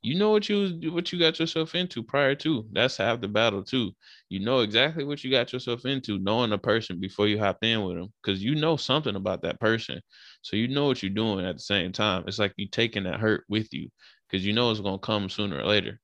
you 0.01 0.19
know 0.19 0.29
what 0.29 0.47
you 0.49 0.91
what 0.91 1.11
you 1.11 1.17
got 1.17 1.39
yourself 1.39 1.73
into 1.73 2.03
prior 2.03 2.35
to. 2.35 2.67
That's 2.71 2.97
half 2.97 3.21
the 3.21 3.27
battle 3.27 3.63
too. 3.63 3.91
You 4.29 4.39
know 4.39 4.59
exactly 4.59 5.03
what 5.03 5.23
you 5.23 5.31
got 5.31 5.51
yourself 5.51 5.85
into, 5.85 6.19
knowing 6.19 6.51
a 6.51 6.59
person 6.59 6.99
before 6.99 7.27
you 7.27 7.39
hop 7.39 7.63
in 7.63 7.83
with 7.83 7.97
them, 7.97 8.13
because 8.21 8.43
you 8.43 8.53
know 8.53 8.77
something 8.77 9.15
about 9.15 9.41
that 9.43 9.59
person. 9.59 10.01
So 10.43 10.57
you 10.57 10.67
know 10.67 10.85
what 10.85 11.01
you're 11.01 11.09
doing 11.09 11.45
at 11.45 11.55
the 11.55 11.61
same 11.63 11.91
time. 11.91 12.25
It's 12.27 12.37
like 12.37 12.53
you 12.57 12.67
taking 12.67 13.05
that 13.05 13.19
hurt 13.19 13.45
with 13.49 13.73
you, 13.73 13.89
because 14.29 14.45
you 14.45 14.53
know 14.53 14.69
it's 14.69 14.81
gonna 14.81 14.99
come 14.99 15.29
sooner 15.29 15.59
or 15.59 15.65
later 15.65 15.99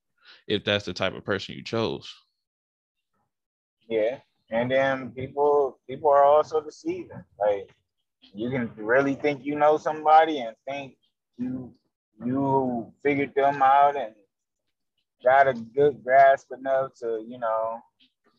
if 0.51 0.63
that's 0.63 0.85
the 0.85 0.93
type 0.93 1.15
of 1.15 1.23
person 1.23 1.55
you 1.55 1.63
chose. 1.63 2.13
Yeah. 3.87 4.19
And 4.49 4.69
then 4.69 5.11
people 5.11 5.79
people 5.89 6.09
are 6.09 6.25
also 6.25 6.61
deceiving. 6.61 7.23
Like 7.39 7.69
you 8.33 8.49
can 8.49 8.69
really 8.75 9.15
think 9.15 9.45
you 9.45 9.55
know 9.55 9.77
somebody 9.77 10.39
and 10.39 10.55
think 10.67 10.97
you 11.37 11.73
you 12.23 12.93
figured 13.01 13.33
them 13.35 13.61
out 13.61 13.95
and 13.95 14.13
got 15.23 15.47
a 15.47 15.53
good 15.53 16.03
grasp 16.03 16.51
enough 16.51 16.93
to, 16.99 17.23
you 17.27 17.39
know, 17.39 17.79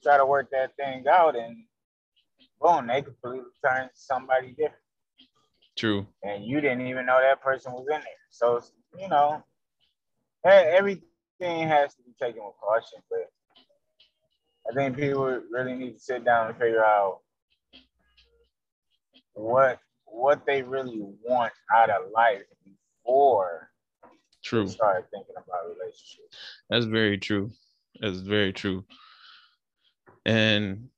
try 0.02 0.16
to 0.16 0.26
work 0.26 0.50
that 0.50 0.76
thing 0.76 1.04
out 1.09 1.37
and 1.37 1.57
boom, 2.61 2.87
they 2.87 3.02
completely 3.02 3.50
turn 3.64 3.88
somebody 3.95 4.49
different. 4.49 4.75
True. 5.76 6.07
And 6.23 6.45
you 6.45 6.61
didn't 6.61 6.87
even 6.87 7.07
know 7.07 7.19
that 7.21 7.42
person 7.42 7.73
was 7.73 7.87
in 7.87 8.00
there. 8.00 8.23
So, 8.31 8.61
you 8.99 9.09
know, 9.09 9.42
hey, 10.45 10.75
every 10.76 11.02
everything 11.43 11.69
has 11.69 11.95
to 11.95 12.03
be 12.03 12.13
taken 12.21 12.43
with 12.45 12.55
caution, 12.61 12.99
but 13.11 13.31
I 14.71 14.75
think 14.75 14.97
people 14.97 15.41
really 15.51 15.75
need 15.75 15.95
to 15.95 15.99
sit 15.99 16.25
down 16.25 16.49
and 16.49 16.57
figure 16.57 16.85
out 16.85 17.19
what 19.35 19.79
what 20.05 20.45
they 20.47 20.63
really 20.63 21.01
want 21.25 21.53
out 21.75 21.91
of 21.91 22.11
life 22.15 22.43
before 22.65 23.71
true 24.45 24.69
start 24.69 25.07
thinking 25.13 25.35
about 25.37 25.69
relationships. 25.69 26.37
That's 26.69 26.85
very 26.85 27.19
true. 27.19 27.51
That's 28.01 28.19
very 28.19 28.53
true. 28.53 28.85
And 30.27 30.89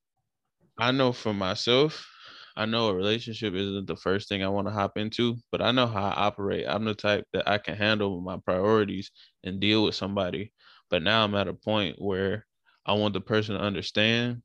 I 0.79 0.91
know 0.91 1.13
for 1.13 1.33
myself, 1.33 2.07
I 2.57 2.67
know 2.67 2.89
a 2.89 2.95
relationship 2.95 3.55
isn't 3.55 3.87
the 3.87 3.97
first 3.97 4.29
thing 4.29 4.45
I 4.45 4.49
want 4.49 4.69
to 4.69 4.73
hop 4.73 4.97
into, 4.97 5.37
but 5.51 5.61
I 5.61 5.73
know 5.73 5.87
how 5.87 6.05
I 6.05 6.27
operate. 6.27 6.67
I'm 6.69 6.85
the 6.85 6.95
type 6.95 7.27
that 7.33 7.49
I 7.49 7.59
can 7.59 7.77
handle 7.77 8.21
my 8.21 8.37
priorities 8.37 9.11
and 9.43 9.61
deal 9.61 9.85
with 9.85 9.97
somebody. 9.97 10.53
But 10.89 11.03
now 11.03 11.25
I'm 11.25 11.35
at 11.35 11.49
a 11.49 11.55
point 11.55 12.01
where 12.01 12.47
I 12.87 12.93
want 12.93 13.15
the 13.15 13.21
person 13.21 13.57
to 13.57 13.61
understand 13.61 14.43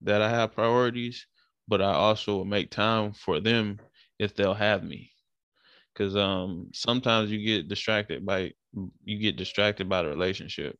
that 0.00 0.22
I 0.22 0.30
have 0.30 0.54
priorities, 0.54 1.26
but 1.68 1.80
I 1.80 1.92
also 1.92 2.36
will 2.36 2.44
make 2.44 2.70
time 2.70 3.12
for 3.12 3.38
them 3.38 3.78
if 4.18 4.34
they'll 4.34 4.54
have 4.54 4.82
me. 4.82 5.12
Cause 5.94 6.16
um 6.16 6.70
sometimes 6.72 7.30
you 7.30 7.44
get 7.44 7.68
distracted 7.68 8.24
by 8.24 8.52
you 9.04 9.18
get 9.18 9.36
distracted 9.36 9.88
by 9.88 10.02
the 10.02 10.08
relationship. 10.08 10.78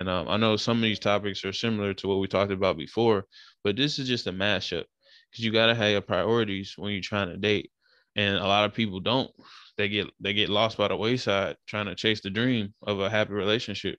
And 0.00 0.08
um, 0.08 0.28
I 0.28 0.36
know 0.36 0.56
some 0.56 0.78
of 0.78 0.82
these 0.82 0.98
topics 0.98 1.44
are 1.44 1.52
similar 1.52 1.94
to 1.94 2.08
what 2.08 2.18
we 2.18 2.26
talked 2.26 2.50
about 2.50 2.76
before, 2.76 3.26
but 3.62 3.76
this 3.76 3.98
is 3.98 4.08
just 4.08 4.26
a 4.26 4.32
mashup 4.32 4.84
because 5.32 5.44
you 5.44 5.50
gotta 5.50 5.74
have 5.74 5.90
your 5.90 6.02
priorities 6.02 6.74
when 6.76 6.92
you're 6.92 7.00
trying 7.00 7.30
to 7.30 7.36
date. 7.38 7.70
And 8.14 8.36
a 8.36 8.46
lot 8.46 8.66
of 8.66 8.74
people 8.74 9.00
don't. 9.00 9.30
They 9.78 9.88
get 9.88 10.06
they 10.20 10.34
get 10.34 10.50
lost 10.50 10.76
by 10.76 10.88
the 10.88 10.96
wayside 10.96 11.56
trying 11.66 11.86
to 11.86 11.94
chase 11.94 12.20
the 12.20 12.28
dream 12.28 12.74
of 12.82 13.00
a 13.00 13.08
happy 13.08 13.32
relationship. 13.32 13.98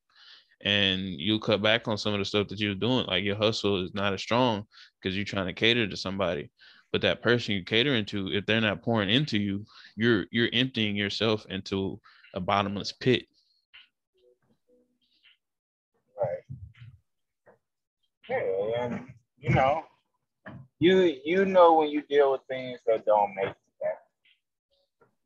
And 0.63 1.01
you 1.01 1.39
cut 1.39 1.61
back 1.61 1.87
on 1.87 1.97
some 1.97 2.13
of 2.13 2.19
the 2.19 2.25
stuff 2.25 2.47
that 2.49 2.59
you're 2.59 2.75
doing. 2.75 3.07
Like 3.07 3.23
your 3.23 3.35
hustle 3.35 3.83
is 3.83 3.93
not 3.93 4.13
as 4.13 4.21
strong 4.21 4.65
because 5.01 5.15
you're 5.15 5.25
trying 5.25 5.47
to 5.47 5.53
cater 5.53 5.87
to 5.87 5.97
somebody. 5.97 6.51
But 6.91 7.01
that 7.01 7.23
person 7.23 7.55
you're 7.55 7.63
catering 7.63 8.05
to, 8.05 8.31
if 8.31 8.45
they're 8.45 8.61
not 8.61 8.83
pouring 8.83 9.09
into 9.09 9.39
you, 9.39 9.65
you're 9.95 10.25
you're 10.31 10.49
emptying 10.53 10.95
yourself 10.95 11.45
into 11.49 11.99
a 12.35 12.39
bottomless 12.39 12.91
pit. 12.91 13.25
Right. 16.21 16.43
Yeah, 18.29 18.99
you 19.39 19.49
know, 19.49 19.83
you 20.83 21.17
you 21.23 21.45
know 21.45 21.75
when 21.75 21.89
you 21.89 22.01
deal 22.09 22.31
with 22.33 22.41
things 22.49 22.79
that 22.85 23.05
don't 23.05 23.33
make 23.35 23.45
sense. 23.45 24.03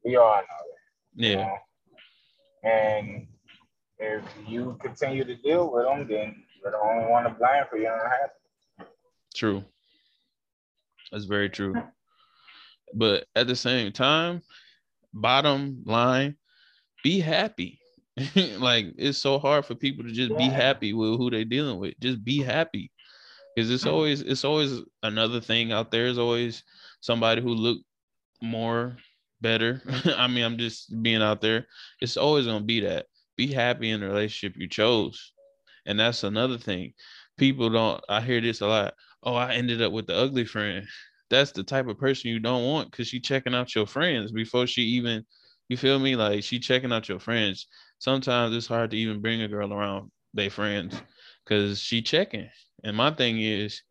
We 0.04 0.16
all 0.16 0.36
know 0.36 0.42
that. 0.42 1.24
Yeah. 1.24 1.30
You 1.30 1.38
know? 1.38 1.58
And 2.64 3.28
if 4.00 4.24
you 4.48 4.78
continue 4.82 5.24
to 5.24 5.36
deal 5.36 5.72
with 5.72 5.86
them, 5.86 6.08
then 6.08 6.36
you're 6.62 6.72
the 6.72 6.78
only 6.78 7.10
one 7.10 7.24
to 7.24 7.30
blame 7.32 7.64
for 7.70 7.78
your 7.78 7.94
unhappiness. 7.94 8.94
True. 9.36 9.64
That's 11.12 11.26
very 11.26 11.50
true. 11.50 11.74
But 12.94 13.26
at 13.36 13.48
the 13.48 13.56
same 13.56 13.92
time, 13.92 14.42
bottom 15.14 15.84
line, 15.86 16.38
be 17.04 17.20
happy. 17.20 17.80
like 18.36 18.88
it's 18.98 19.18
so 19.18 19.38
hard 19.40 19.66
for 19.66 19.76
people 19.76 20.04
to 20.04 20.12
just 20.12 20.32
yeah. 20.32 20.38
be 20.38 20.44
happy 20.46 20.94
with 20.94 21.18
who 21.18 21.30
they're 21.30 21.46
dealing 21.46 21.80
with. 21.80 21.94
Just 22.00 22.24
be 22.24 22.42
happy. 22.42 22.92
Cause 23.58 23.72
it's 23.72 23.86
mm-hmm. 23.86 23.94
always 23.94 24.22
it's 24.22 24.46
always 24.46 24.82
another 25.02 25.42
thing 25.42 25.72
out 25.72 25.90
there. 25.90 26.06
Is 26.06 26.20
always 26.20 26.64
somebody 27.02 27.42
who 27.42 27.50
look 27.50 27.80
more 28.42 28.98
better. 29.42 29.82
I 30.06 30.28
mean, 30.28 30.44
I'm 30.44 30.58
just 30.60 31.02
being 31.02 31.24
out 31.24 31.42
there. 31.42 31.66
It's 32.00 32.18
always 32.18 32.46
gonna 32.46 32.64
be 32.64 32.82
that. 32.82 33.08
Be 33.36 33.48
happy 33.48 33.90
in 33.90 34.02
the 34.02 34.08
relationship 34.08 34.60
you 34.60 34.68
chose. 34.70 35.34
And 35.88 36.00
that's 36.00 36.24
another 36.24 36.60
thing. 36.60 36.94
People 37.38 37.70
don't 37.72 38.04
I 38.08 38.22
hear 38.22 38.42
this 38.42 38.62
a 38.62 38.68
lot. 38.68 38.94
Oh, 39.24 39.34
I 39.34 39.54
ended 39.54 39.82
up 39.82 39.92
with 39.92 40.06
the 40.08 40.16
ugly 40.16 40.46
friend. 40.46 40.86
That's 41.30 41.52
the 41.52 41.64
type 41.64 41.88
of 41.88 41.98
person 42.00 42.30
you 42.32 42.40
don't 42.40 42.64
want 42.64 42.90
because 42.90 43.10
she 43.10 43.20
checking 43.20 43.54
out 43.54 43.76
your 43.76 43.86
friends 43.86 44.32
before 44.32 44.66
she 44.66 44.84
even 44.84 45.26
you 45.70 45.76
feel 45.78 46.00
me? 46.00 46.16
Like 46.16 46.44
she 46.44 46.60
checking 46.60 46.94
out 46.94 47.10
your 47.10 47.20
friends. 47.20 47.68
Sometimes 48.00 48.56
it's 48.56 48.68
hard 48.68 48.92
to 48.92 48.98
even 48.98 49.22
bring 49.22 49.42
a 49.42 49.48
girl 49.48 49.74
around 49.74 50.12
their 50.34 50.50
friends 50.50 51.02
because 51.44 51.80
she 51.80 52.02
checking. 52.02 52.50
And 52.84 52.96
my 52.96 53.12
thing 53.12 53.42
is 53.42 53.82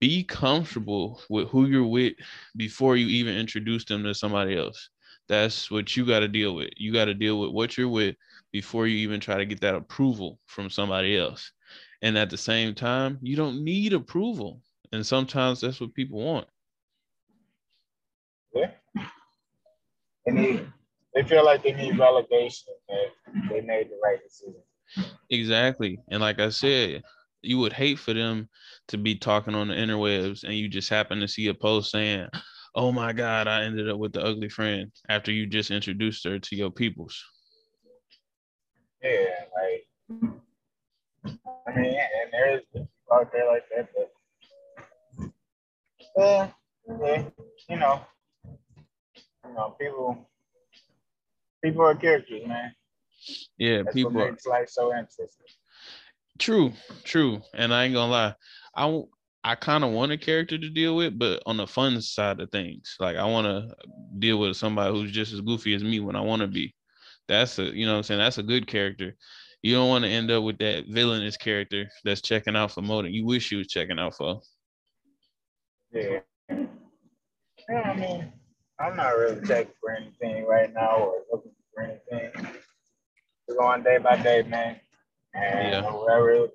be 0.00 0.24
comfortable 0.24 1.20
with 1.30 1.48
who 1.48 1.66
you're 1.66 1.86
with 1.86 2.14
before 2.56 2.96
you 2.96 3.06
even 3.06 3.36
introduce 3.36 3.84
them 3.84 4.02
to 4.04 4.14
somebody 4.14 4.56
else. 4.56 4.90
That's 5.28 5.70
what 5.70 5.96
you 5.96 6.06
got 6.06 6.20
to 6.20 6.28
deal 6.28 6.54
with. 6.54 6.70
You 6.76 6.92
got 6.92 7.06
to 7.06 7.14
deal 7.14 7.40
with 7.40 7.50
what 7.50 7.76
you're 7.76 7.88
with 7.88 8.16
before 8.52 8.86
you 8.86 8.96
even 8.98 9.20
try 9.20 9.36
to 9.36 9.46
get 9.46 9.60
that 9.62 9.74
approval 9.74 10.38
from 10.46 10.70
somebody 10.70 11.16
else. 11.16 11.50
And 12.02 12.16
at 12.16 12.30
the 12.30 12.36
same 12.36 12.74
time, 12.74 13.18
you 13.22 13.36
don't 13.36 13.64
need 13.64 13.92
approval. 13.92 14.60
And 14.92 15.04
sometimes 15.04 15.60
that's 15.60 15.80
what 15.80 15.94
people 15.94 16.24
want. 16.24 16.46
Yeah 18.54 18.70
they 20.26 20.66
they 21.14 21.22
feel 21.22 21.44
like 21.44 21.62
they 21.62 21.72
need 21.72 21.94
validation 21.94 22.66
that 22.88 23.06
they 23.48 23.60
made 23.60 23.88
the 23.88 23.98
right 24.02 24.18
decision. 24.22 24.60
Exactly. 25.30 25.98
And 26.10 26.20
like 26.20 26.38
I 26.38 26.50
said, 26.50 27.02
you 27.42 27.58
would 27.58 27.72
hate 27.72 27.98
for 27.98 28.12
them 28.14 28.48
to 28.88 28.98
be 28.98 29.16
talking 29.16 29.54
on 29.54 29.68
the 29.68 29.74
interwebs 29.74 30.44
and 30.44 30.54
you 30.54 30.68
just 30.68 30.88
happen 30.90 31.20
to 31.20 31.28
see 31.28 31.48
a 31.48 31.54
post 31.54 31.90
saying, 31.90 32.28
Oh 32.74 32.92
my 32.92 33.12
God, 33.12 33.48
I 33.48 33.62
ended 33.64 33.88
up 33.88 33.98
with 33.98 34.12
the 34.12 34.22
ugly 34.22 34.48
friend 34.48 34.92
after 35.08 35.32
you 35.32 35.46
just 35.46 35.70
introduced 35.70 36.24
her 36.24 36.38
to 36.38 36.56
your 36.56 36.70
peoples. 36.70 37.22
Yeah, 39.02 39.26
like 39.54 40.32
I 41.66 41.80
mean, 41.80 41.94
and 41.94 42.32
there's 42.32 42.62
people 42.72 42.88
out 43.12 43.32
there 43.32 43.46
like 43.46 43.64
that, 43.74 43.88
but 43.94 45.32
yeah, 46.16 46.50
yeah, 47.00 47.22
you 47.68 47.76
know, 47.76 48.00
you 48.44 49.54
know, 49.54 49.76
people 49.80 50.28
people 51.62 51.82
are 51.82 51.94
characters, 51.94 52.46
man. 52.46 52.72
Yeah, 53.58 53.82
That's 53.82 53.94
people 53.94 54.12
what 54.12 54.30
makes 54.30 54.46
life 54.46 54.68
so 54.68 54.92
interesting. 54.92 55.46
True, 56.38 56.72
true. 57.04 57.40
And 57.54 57.72
I 57.72 57.84
ain't 57.84 57.94
gonna 57.94 58.10
lie, 58.10 58.34
I 58.74 59.02
I 59.44 59.54
kind 59.54 59.84
of 59.84 59.92
want 59.92 60.12
a 60.12 60.18
character 60.18 60.58
to 60.58 60.68
deal 60.68 60.96
with, 60.96 61.18
but 61.18 61.42
on 61.46 61.56
the 61.56 61.66
fun 61.66 62.00
side 62.02 62.40
of 62.40 62.50
things, 62.50 62.96
like 62.98 63.16
I 63.16 63.24
want 63.24 63.46
to 63.46 63.74
deal 64.18 64.38
with 64.38 64.56
somebody 64.56 64.92
who's 64.92 65.12
just 65.12 65.32
as 65.32 65.40
goofy 65.40 65.72
as 65.74 65.84
me 65.84 66.00
when 66.00 66.16
I 66.16 66.20
want 66.20 66.42
to 66.42 66.48
be. 66.48 66.74
That's 67.28 67.58
a 67.58 67.64
you 67.64 67.86
know 67.86 67.96
I'm 67.96 68.02
saying 68.02 68.18
that's 68.18 68.38
a 68.38 68.42
good 68.42 68.66
character. 68.66 69.14
You 69.62 69.74
don't 69.74 69.88
want 69.88 70.04
to 70.04 70.10
end 70.10 70.30
up 70.30 70.42
with 70.42 70.58
that 70.58 70.86
villainous 70.88 71.36
character 71.36 71.88
that's 72.04 72.20
checking 72.20 72.56
out 72.56 72.72
for 72.72 72.82
more 72.82 73.06
you 73.06 73.24
wish 73.24 73.50
you 73.50 73.58
was 73.58 73.68
checking 73.68 73.98
out 73.98 74.16
for. 74.16 74.40
Yeah. 75.92 76.20
Yeah, 77.68 77.80
I 77.80 77.94
mean, 77.96 78.32
I'm 78.78 78.96
not 78.96 79.16
really 79.16 79.44
checking 79.46 79.72
for 79.80 79.90
anything 79.90 80.44
right 80.46 80.72
now 80.72 80.96
or 80.96 81.14
looking 81.32 81.52
for 81.74 81.82
anything. 81.82 82.30
We're 83.48 83.56
going 83.56 83.82
day 83.82 83.98
by 83.98 84.22
day, 84.22 84.42
man. 84.42 84.80
And 85.36 85.72
yeah. 85.72 85.82
whoever 85.82 86.48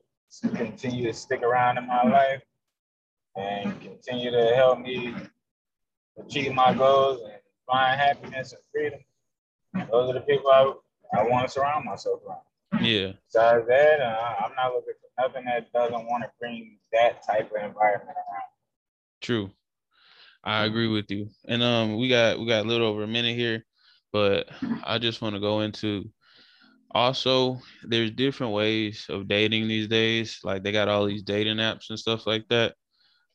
continue 0.55 1.05
to 1.05 1.13
stick 1.13 1.41
around 1.41 1.77
in 1.77 1.87
my 1.87 2.03
life 2.03 2.41
and 3.35 3.79
continue 3.81 4.31
to 4.31 4.53
help 4.55 4.79
me 4.79 5.13
achieve 6.17 6.53
my 6.53 6.73
goals 6.73 7.21
and 7.23 7.33
find 7.67 7.99
happiness 7.99 8.53
and 8.53 8.61
freedom. 8.71 8.99
Those 9.89 10.09
are 10.09 10.13
the 10.13 10.21
people 10.21 10.49
I, 10.49 10.73
I 11.17 11.23
want 11.23 11.47
to 11.47 11.51
surround 11.51 11.85
myself 11.85 12.21
around. 12.27 12.83
Yeah. 12.83 13.11
Besides 13.27 13.67
that, 13.67 13.99
uh, 14.01 14.35
I'm 14.45 14.55
not 14.55 14.73
looking 14.73 14.93
for 14.99 15.21
nothing 15.21 15.45
that 15.45 15.71
doesn't 15.73 16.07
want 16.07 16.23
to 16.23 16.29
bring 16.39 16.77
that 16.93 17.25
type 17.25 17.51
of 17.51 17.63
environment 17.63 18.17
around. 18.17 18.49
True. 19.21 19.51
I 20.43 20.65
agree 20.65 20.87
with 20.87 21.11
you. 21.11 21.29
And 21.47 21.61
um, 21.61 21.97
we 21.97 22.09
got 22.09 22.39
we 22.39 22.47
got 22.47 22.65
a 22.65 22.67
little 22.67 22.87
over 22.87 23.03
a 23.03 23.07
minute 23.07 23.35
here, 23.35 23.63
but 24.11 24.49
I 24.83 24.97
just 24.97 25.21
want 25.21 25.35
to 25.35 25.39
go 25.39 25.59
into 25.61 26.09
also 26.93 27.59
there's 27.83 28.11
different 28.11 28.53
ways 28.53 29.05
of 29.09 29.27
dating 29.27 29.67
these 29.67 29.87
days. 29.87 30.39
Like 30.43 30.63
they 30.63 30.71
got 30.71 30.87
all 30.87 31.05
these 31.05 31.23
dating 31.23 31.57
apps 31.57 31.89
and 31.89 31.99
stuff 31.99 32.27
like 32.27 32.47
that. 32.49 32.75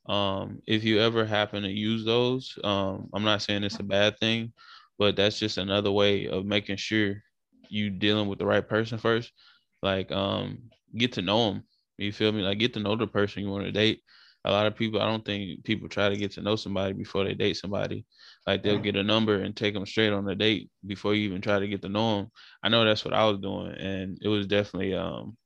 Um, 0.09 0.61
if 0.67 0.85
you 0.85 1.01
ever 1.01 1.25
happen 1.25 1.63
to 1.63 1.71
use 1.71 2.05
those, 2.05 2.57
um, 2.65 3.09
I'm 3.13 3.25
not 3.25 3.43
saying 3.43 3.65
it's 3.65 3.81
a 3.81 3.85
bad 3.85 4.19
thing, 4.19 4.53
but 4.99 5.17
that's 5.17 5.39
just 5.39 5.59
another 5.59 5.91
way 5.91 6.29
of 6.29 6.45
making 6.47 6.77
sure 6.77 7.17
you 7.69 7.91
dealing 7.91 8.29
with 8.29 8.39
the 8.39 8.47
right 8.47 8.67
person 8.67 8.99
first. 8.99 9.33
Like 9.83 10.13
um, 10.13 10.71
get 10.97 11.13
to 11.15 11.23
know 11.23 11.53
them. 11.53 11.65
You 11.99 12.13
feel 12.13 12.33
me? 12.33 12.43
Like 12.43 12.59
get 12.59 12.75
to 12.75 12.81
know 12.81 12.97
the 12.97 13.07
person 13.07 13.43
you 13.43 13.51
want 13.51 13.65
to 13.65 13.73
date 13.73 14.03
a 14.47 14.51
lot 14.51 14.67
of 14.67 14.77
people, 14.77 15.03
I 15.03 15.07
don't 15.07 15.25
think 15.25 15.65
people 15.65 15.89
try 15.89 16.09
to 16.09 16.17
get 16.17 16.31
to 16.33 16.41
know 16.41 16.55
somebody 16.55 16.93
before 16.93 17.25
they 17.25 17.35
date 17.35 17.57
somebody. 17.57 18.07
Like 18.47 18.63
they'll 18.63 18.79
get 18.79 18.95
a 18.95 19.03
number 19.03 19.43
and 19.43 19.57
take 19.57 19.75
them 19.75 19.85
straight 19.85 20.13
on 20.13 20.25
the 20.25 20.37
date 20.37 20.71
before 20.87 21.15
you 21.15 21.29
even 21.29 21.41
try 21.41 21.59
to 21.59 21.67
get 21.67 21.83
to 21.83 21.89
know 21.89 22.19
them. 22.19 22.31
I 22.63 22.69
know 22.69 22.85
that's 22.85 23.05
what 23.05 23.13
I 23.13 23.25
was 23.25 23.39
doing, 23.39 23.73
and 23.73 24.19
it 24.23 24.29
was 24.29 24.47
definitely 24.47 24.95
um, 24.95 25.37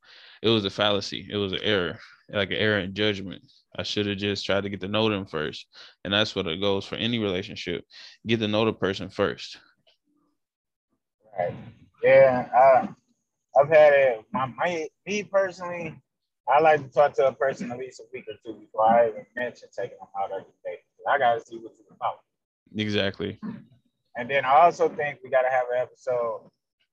it 0.43 0.51
was 0.51 0.67
a 0.67 0.71
fallacy. 0.71 1.27
It 1.31 1.37
was 1.37 1.53
an 1.53 1.63
error, 1.63 1.99
like 2.29 2.51
an 2.51 2.59
error 2.59 2.79
in 2.79 2.95
judgment. 2.95 3.43
I 3.79 3.85
should 3.85 4.07
have 4.07 4.19
just 4.19 4.45
tried 4.45 4.65
to 4.65 4.69
get 4.69 4.81
to 4.83 4.89
know 4.89 5.09
them 5.09 5.25
first, 5.25 5.67
and 6.05 6.13
that's 6.13 6.35
what 6.37 6.47
it 6.47 6.61
goes 6.61 6.85
for 6.85 6.97
any 6.97 7.19
relationship. 7.19 7.85
Get 8.27 8.41
to 8.41 8.49
know 8.49 8.67
the 8.67 8.73
person 8.75 9.09
first. 9.09 9.57
Right. 11.39 11.55
Yeah. 12.03 12.49
I, 12.55 12.89
I've 13.59 13.69
had 13.69 13.93
it. 13.95 14.21
My, 14.33 14.47
my 14.47 14.89
me 15.07 15.23
personally, 15.23 15.99
I 16.49 16.61
like 16.61 16.83
to 16.83 16.89
talk 16.89 17.15
to 17.15 17.29
a 17.29 17.33
person 17.33 17.71
at 17.71 17.79
least 17.79 18.01
a 18.01 18.05
week 18.13 18.25
or 18.29 18.35
two 18.45 18.59
before 18.59 18.85
I 18.87 19.09
even 19.09 19.27
mention 19.37 19.69
taking 19.77 19.99
them 19.99 20.09
out 20.21 20.31
every 20.33 20.53
day. 20.65 20.79
I 21.09 21.19
got 21.19 21.35
to 21.35 21.41
see 21.41 21.57
what 21.57 21.73
it's 21.79 21.91
about. 21.91 22.21
Exactly. 22.77 23.39
And 24.17 24.29
then 24.29 24.45
I 24.45 24.61
also 24.63 24.89
think 24.89 25.21
we 25.23 25.31
got 25.31 25.43
to 25.43 25.51
have 25.51 25.65
an 25.73 25.81
episode 25.81 26.51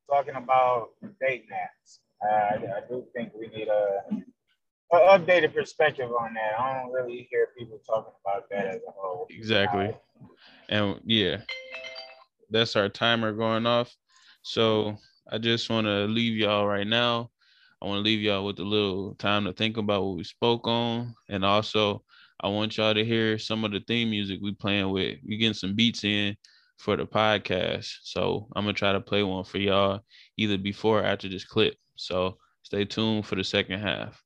talking 0.10 0.36
about 0.36 0.90
dating 1.20 1.48
apps 1.52 2.00
Uh, 2.24 2.34
I, 2.34 2.78
I 2.78 2.82
do 2.90 3.06
think 3.16 3.32
we 3.34 3.48
need 3.48 3.68
a, 3.68 4.00
a 4.94 4.98
updated 5.18 5.54
perspective 5.54 6.10
on 6.12 6.34
that. 6.36 6.60
I 6.60 6.82
don't 6.82 6.92
really 6.92 7.28
hear 7.30 7.50
people 7.58 7.80
talking 7.86 8.14
about 8.26 8.50
that 8.50 8.68
as 8.68 8.82
a 8.88 8.92
whole. 8.92 9.28
Exactly. 9.30 9.96
And 10.70 11.00
yeah, 11.04 11.38
that's 12.50 12.76
our 12.76 12.90
timer 12.90 13.34
going 13.34 13.66
off. 13.66 13.94
So 14.44 14.98
I 15.30 15.38
just 15.38 15.70
want 15.70 15.86
to 15.86 16.06
leave 16.06 16.38
y'all 16.38 16.66
right 16.66 16.88
now. 16.88 17.32
I 17.82 17.86
want 17.86 18.00
to 18.00 18.04
leave 18.04 18.22
y'all 18.22 18.46
with 18.46 18.60
a 18.60 18.64
little 18.64 19.16
time 19.16 19.46
to 19.46 19.54
think 19.54 19.78
about 19.78 20.04
what 20.04 20.18
we 20.18 20.24
spoke 20.24 20.68
on. 20.68 21.14
And 21.30 21.46
also, 21.46 22.04
I 22.42 22.48
want 22.48 22.78
y'all 22.78 22.94
to 22.94 23.06
hear 23.06 23.38
some 23.38 23.64
of 23.64 23.72
the 23.72 23.82
theme 23.88 24.10
music 24.10 24.40
we 24.42 24.54
playing 24.54 24.90
with. 24.90 25.20
We 25.28 25.38
getting 25.38 25.54
some 25.54 25.76
beats 25.76 26.04
in 26.04 26.36
for 26.78 26.96
the 26.96 27.06
podcast. 27.06 27.92
So 28.04 28.48
I'm 28.56 28.64
gonna 28.64 28.74
try 28.74 28.94
to 28.94 29.02
play 29.02 29.24
one 29.24 29.44
for 29.44 29.58
y'all 29.58 30.02
either 30.38 30.58
before 30.58 31.02
or 31.02 31.04
after 31.04 31.30
this 31.30 31.46
clip. 31.46 31.76
So 31.96 32.38
stay 32.64 32.86
tuned 32.86 33.26
for 33.26 33.36
the 33.36 33.44
second 33.44 33.80
half. 33.80 34.24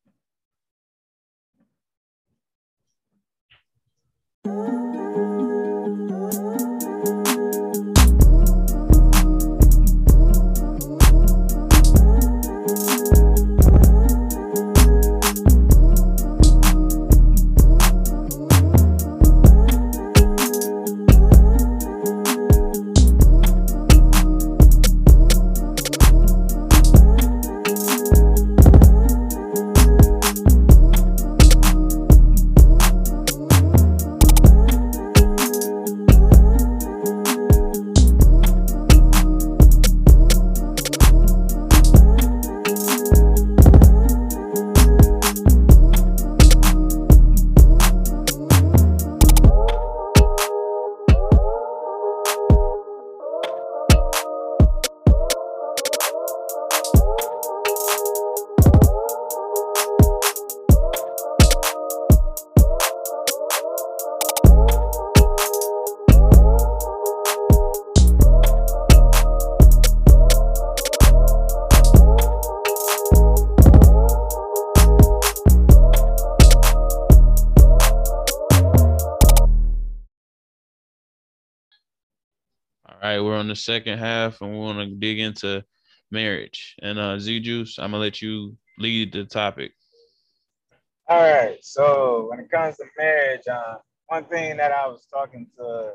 The 83.17 83.55
second 83.55 83.99
half, 83.99 84.41
and 84.41 84.51
we 84.51 84.57
want 84.57 84.79
to 84.79 84.85
dig 84.87 85.19
into 85.19 85.63
marriage. 86.11 86.75
And 86.81 86.99
uh, 86.99 87.17
ZJuice, 87.17 87.79
I'm 87.79 87.91
gonna 87.91 88.03
let 88.03 88.21
you 88.21 88.57
lead 88.77 89.11
the 89.11 89.25
topic. 89.25 89.73
All 91.07 91.19
right. 91.19 91.57
So 91.61 92.27
when 92.29 92.39
it 92.39 92.49
comes 92.49 92.77
to 92.77 92.85
marriage, 92.97 93.41
uh, 93.51 93.75
one 94.07 94.25
thing 94.25 94.57
that 94.57 94.71
I 94.71 94.87
was 94.87 95.05
talking 95.11 95.47
to 95.57 95.91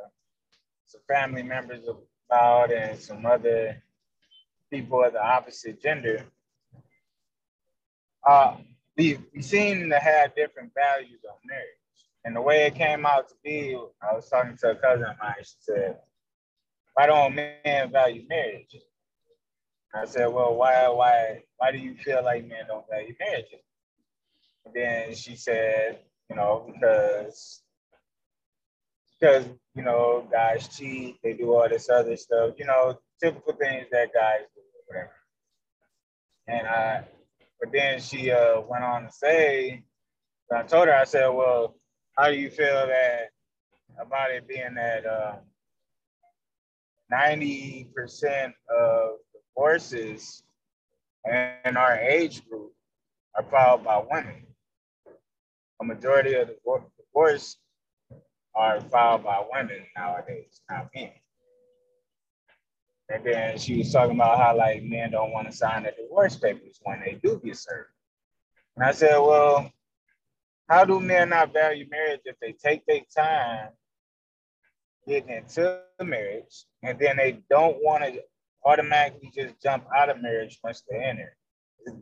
some 0.86 1.00
family 1.08 1.42
members 1.42 1.84
about 2.28 2.72
and 2.72 2.98
some 2.98 3.24
other 3.24 3.82
people 4.70 5.04
of 5.04 5.14
the 5.14 5.24
opposite 5.24 5.80
gender, 5.82 6.24
uh, 8.28 8.56
we, 8.96 9.18
we 9.34 9.42
seem 9.42 9.88
to 9.88 9.98
have 9.98 10.34
different 10.34 10.72
values 10.74 11.20
on 11.28 11.36
marriage. 11.46 11.64
And 12.24 12.34
the 12.34 12.42
way 12.42 12.66
it 12.66 12.74
came 12.74 13.06
out 13.06 13.28
to 13.28 13.34
be, 13.44 13.78
I 14.02 14.14
was 14.14 14.28
talking 14.28 14.56
to 14.58 14.72
a 14.72 14.74
cousin 14.74 15.04
of 15.04 15.16
mine. 15.22 15.34
She 15.38 15.54
said, 15.60 15.98
why 16.96 17.06
don't 17.06 17.34
men 17.34 17.92
value 17.92 18.24
marriage? 18.26 18.74
I 19.94 20.06
said, 20.06 20.28
well, 20.28 20.54
why, 20.54 20.88
why, 20.88 21.42
why 21.58 21.70
do 21.70 21.76
you 21.76 21.94
feel 21.94 22.24
like 22.24 22.48
men 22.48 22.64
don't 22.68 22.88
value 22.90 23.14
marriage? 23.20 23.54
Then 24.74 25.14
she 25.14 25.36
said, 25.36 25.98
you 26.30 26.36
know, 26.36 26.72
because, 26.72 27.60
because 29.20 29.44
you 29.74 29.82
know, 29.82 30.26
guys 30.32 30.68
cheat, 30.68 31.18
they 31.22 31.34
do 31.34 31.52
all 31.52 31.68
this 31.68 31.90
other 31.90 32.16
stuff, 32.16 32.54
you 32.56 32.64
know, 32.64 32.98
typical 33.22 33.52
things 33.52 33.88
that 33.92 34.14
guys 34.14 34.46
do, 34.54 34.62
whatever. 34.86 35.12
And 36.48 36.66
I, 36.66 37.04
but 37.60 37.72
then 37.72 38.00
she 38.00 38.30
uh, 38.30 38.62
went 38.62 38.84
on 38.84 39.04
to 39.04 39.12
say, 39.12 39.82
I 40.50 40.62
told 40.62 40.88
her, 40.88 40.94
I 40.94 41.04
said, 41.04 41.28
well, 41.28 41.74
how 42.16 42.28
do 42.28 42.36
you 42.36 42.48
feel 42.48 42.86
that 42.86 43.28
about 44.00 44.30
it 44.30 44.48
being 44.48 44.74
that 44.76 45.04
um, 45.04 45.40
90% 47.12 48.52
of 48.70 49.10
divorces 49.32 50.42
in 51.26 51.76
our 51.76 51.96
age 51.96 52.46
group 52.48 52.72
are 53.36 53.44
filed 53.44 53.84
by 53.84 54.02
women. 54.10 54.46
A 55.80 55.84
majority 55.84 56.34
of 56.34 56.48
the 56.48 56.56
divorce 56.98 57.58
are 58.54 58.80
filed 58.80 59.24
by 59.24 59.44
women 59.52 59.84
nowadays, 59.96 60.60
not 60.70 60.88
men. 60.94 61.10
And 63.08 63.24
then 63.24 63.58
she 63.58 63.78
was 63.78 63.92
talking 63.92 64.16
about 64.16 64.38
how 64.38 64.56
like 64.56 64.82
men 64.82 65.12
don't 65.12 65.30
want 65.30 65.48
to 65.48 65.56
sign 65.56 65.84
the 65.84 65.92
divorce 65.92 66.36
papers 66.36 66.80
when 66.82 67.00
they 67.04 67.20
do 67.22 67.40
get 67.44 67.56
served. 67.56 67.90
And 68.74 68.84
I 68.84 68.90
said, 68.92 69.18
well, 69.18 69.70
how 70.68 70.84
do 70.84 70.98
men 70.98 71.28
not 71.28 71.52
value 71.52 71.86
marriage 71.88 72.22
if 72.24 72.36
they 72.40 72.52
take 72.52 72.84
their 72.86 73.02
time 73.16 73.68
getting 75.06 75.30
into 75.30 75.80
the 75.98 76.04
marriage 76.04 76.64
and 76.82 76.98
then 76.98 77.16
they 77.16 77.42
don't 77.50 77.76
want 77.82 78.04
to 78.04 78.20
automatically 78.64 79.30
just 79.34 79.54
jump 79.62 79.84
out 79.96 80.10
of 80.10 80.20
marriage 80.20 80.58
once 80.62 80.82
they 80.90 80.98
enter. 80.98 81.36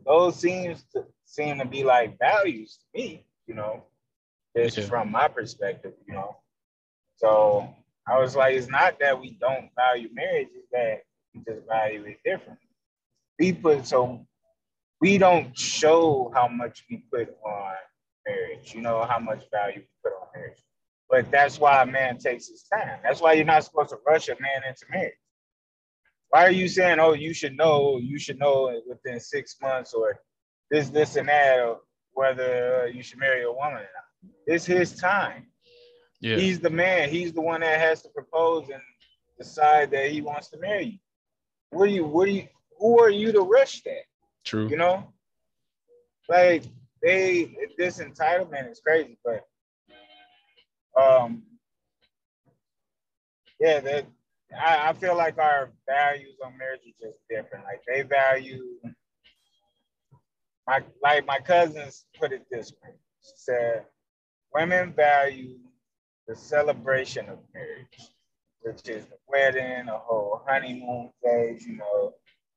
Those 0.05 0.39
seems 0.39 0.83
to 0.93 1.05
seem 1.25 1.59
to 1.59 1.65
be 1.65 1.83
like 1.83 2.17
values 2.17 2.79
to 2.79 2.99
me, 2.99 3.25
you 3.47 3.53
know, 3.53 3.83
just 4.57 4.77
yeah. 4.77 4.85
from 4.85 5.11
my 5.11 5.27
perspective, 5.27 5.93
you 6.07 6.13
know. 6.15 6.37
So 7.17 7.73
I 8.07 8.19
was 8.19 8.35
like, 8.35 8.55
it's 8.55 8.67
not 8.67 8.99
that 8.99 9.19
we 9.19 9.37
don't 9.39 9.69
value 9.75 10.09
marriage, 10.11 10.49
it's 10.55 10.67
that 10.71 11.01
we 11.33 11.41
just 11.41 11.67
value 11.67 12.03
it 12.05 12.17
differently. 12.25 12.67
We 13.39 13.53
put 13.53 13.85
so 13.85 14.25
we 15.01 15.17
don't 15.17 15.57
show 15.57 16.31
how 16.33 16.47
much 16.47 16.83
we 16.89 17.03
put 17.11 17.35
on 17.45 17.73
marriage, 18.27 18.73
you 18.73 18.81
know, 18.81 19.05
how 19.07 19.19
much 19.19 19.43
value 19.51 19.81
we 19.81 19.87
put 20.03 20.13
on 20.13 20.27
marriage. 20.35 20.63
But 21.09 21.31
that's 21.31 21.59
why 21.59 21.83
a 21.83 21.85
man 21.85 22.17
takes 22.17 22.47
his 22.47 22.63
time. 22.63 22.99
That's 23.03 23.21
why 23.21 23.33
you're 23.33 23.45
not 23.45 23.63
supposed 23.63 23.89
to 23.89 23.97
rush 24.07 24.27
a 24.27 24.35
man 24.39 24.61
into 24.67 24.85
marriage. 24.91 25.13
Why 26.29 26.45
are 26.45 26.51
you 26.51 26.67
saying, 26.67 26.99
oh, 26.99 27.13
you 27.13 27.33
should 27.33 27.55
know, 27.55 27.99
you 28.01 28.17
should 28.17 28.39
know 28.39 28.81
within 28.87 29.19
six 29.19 29.55
months 29.61 29.93
or 29.93 30.17
this, 30.71 30.89
this, 30.89 31.15
and 31.15 31.29
that, 31.29 31.59
or 31.59 31.81
whether 32.13 32.81
uh, 32.81 32.85
you 32.85 33.03
should 33.03 33.19
marry 33.19 33.43
a 33.43 33.51
woman 33.51 33.73
or 33.73 33.79
not? 33.79 34.31
It's 34.47 34.65
his 34.65 34.95
time. 34.95 35.47
Yeah. 36.21 36.37
He's 36.37 36.59
the 36.59 36.69
man. 36.69 37.09
He's 37.09 37.33
the 37.33 37.41
one 37.41 37.61
that 37.61 37.79
has 37.79 38.01
to 38.01 38.09
propose 38.09 38.69
and 38.69 38.81
decide 39.37 39.91
that 39.91 40.09
he 40.11 40.21
wants 40.21 40.49
to 40.49 40.57
marry 40.57 40.85
you. 40.85 40.97
What 41.69 41.83
are 41.83 41.91
you, 41.91 42.05
what 42.05 42.27
are 42.27 42.31
you, 42.31 42.47
who 42.79 42.99
are 42.99 43.09
you 43.09 43.31
to 43.31 43.41
rush 43.41 43.83
that? 43.83 44.03
True. 44.43 44.67
You 44.67 44.77
know? 44.77 45.13
Like 46.27 46.63
they 47.03 47.55
this 47.77 47.99
entitlement 47.99 48.71
is 48.71 48.79
crazy, 48.79 49.17
but 49.23 49.41
um, 50.95 51.43
yeah, 53.59 53.79
that 53.79 54.05
I, 54.57 54.89
I 54.89 54.93
feel 54.93 55.15
like 55.15 55.37
our 55.37 55.71
values 55.87 56.37
on 56.43 56.57
marriage 56.57 56.81
are 56.85 57.07
just 57.07 57.19
different. 57.29 57.65
Like 57.65 57.81
they 57.87 58.03
value 58.03 58.63
my 60.67 60.81
like 61.01 61.25
my 61.25 61.39
cousins 61.39 62.05
put 62.19 62.31
it 62.31 62.45
this 62.49 62.71
way. 62.83 62.93
She 63.21 63.33
said, 63.35 63.85
women 64.53 64.93
value 64.93 65.57
the 66.27 66.35
celebration 66.35 67.29
of 67.29 67.39
marriage, 67.53 68.09
which 68.61 68.87
is 68.89 69.05
the 69.05 69.17
wedding, 69.27 69.87
a 69.87 69.97
whole 69.97 70.41
honeymoon 70.47 71.11
phase, 71.23 71.65
you 71.65 71.77
know, 71.77 72.13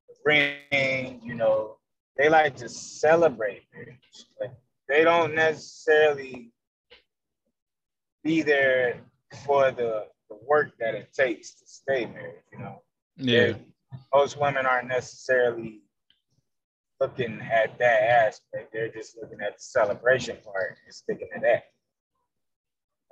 the 0.08 0.14
ring, 0.24 1.20
you 1.22 1.34
know. 1.34 1.76
They 2.16 2.28
like 2.28 2.56
to 2.56 2.68
celebrate 2.68 3.62
marriage. 3.72 4.26
Like 4.40 4.52
they 4.88 5.04
don't 5.04 5.34
necessarily 5.34 6.52
be 8.28 8.42
there 8.42 9.00
for 9.46 9.70
the, 9.70 10.04
the 10.28 10.36
work 10.46 10.72
that 10.78 10.94
it 10.94 11.14
takes 11.14 11.52
to 11.54 11.66
stay 11.66 12.04
married, 12.04 12.42
you 12.52 12.58
know. 12.58 12.82
Yeah. 13.16 13.54
Most 14.12 14.38
women 14.38 14.66
aren't 14.66 14.88
necessarily 14.88 15.80
looking 17.00 17.40
at 17.40 17.78
that 17.78 18.02
aspect. 18.02 18.70
They're 18.70 18.90
just 18.90 19.16
looking 19.18 19.40
at 19.40 19.56
the 19.56 19.62
celebration 19.62 20.36
part 20.44 20.76
and 20.84 20.94
sticking 20.94 21.28
to 21.34 21.40
that. 21.40 21.64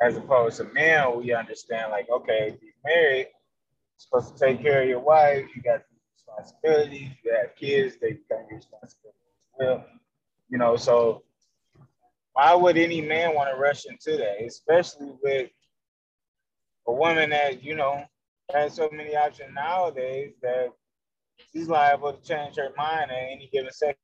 As 0.03 0.19
opposed 0.19 0.59
to 0.59 0.65
men, 0.65 1.17
we 1.17 1.33
understand 1.33 1.93
like, 1.93 2.11
okay, 2.11 2.53
if 2.53 2.63
you're 2.63 2.73
married, 2.85 3.29
you're 3.29 3.97
supposed 3.97 4.37
to 4.37 4.39
take 4.39 4.61
care 4.61 4.83
of 4.83 4.89
your 4.89 5.01
wife, 5.01 5.47
you 5.55 5.63
got 5.63 5.81
responsibilities, 6.15 7.09
you 7.25 7.35
have 7.35 7.57
kids, 7.57 7.97
they 8.03 8.13
become 8.13 8.45
your 8.51 8.59
responsibility 8.59 9.19
as 9.33 9.67
well. 9.67 9.87
You 10.51 10.59
know, 10.59 10.77
so 10.77 11.23
why 12.37 12.55
would 12.55 12.77
any 12.77 13.01
man 13.01 13.35
want 13.35 13.51
to 13.51 13.59
rush 13.59 13.87
into 13.87 14.19
that, 14.19 14.45
especially 14.45 15.11
with 15.23 15.49
a 16.87 16.93
woman 16.93 17.31
that, 17.31 17.65
you 17.65 17.75
know, 17.75 18.05
has 18.53 18.75
so 18.75 18.91
many 18.93 19.17
options 19.17 19.55
nowadays 19.55 20.35
that 20.43 20.69
she's 21.51 21.67
liable 21.67 22.13
to 22.13 22.23
change 22.23 22.57
her 22.57 22.69
mind 22.77 23.11
at 23.11 23.17
any 23.17 23.49
given 23.51 23.73
second. 23.73 23.97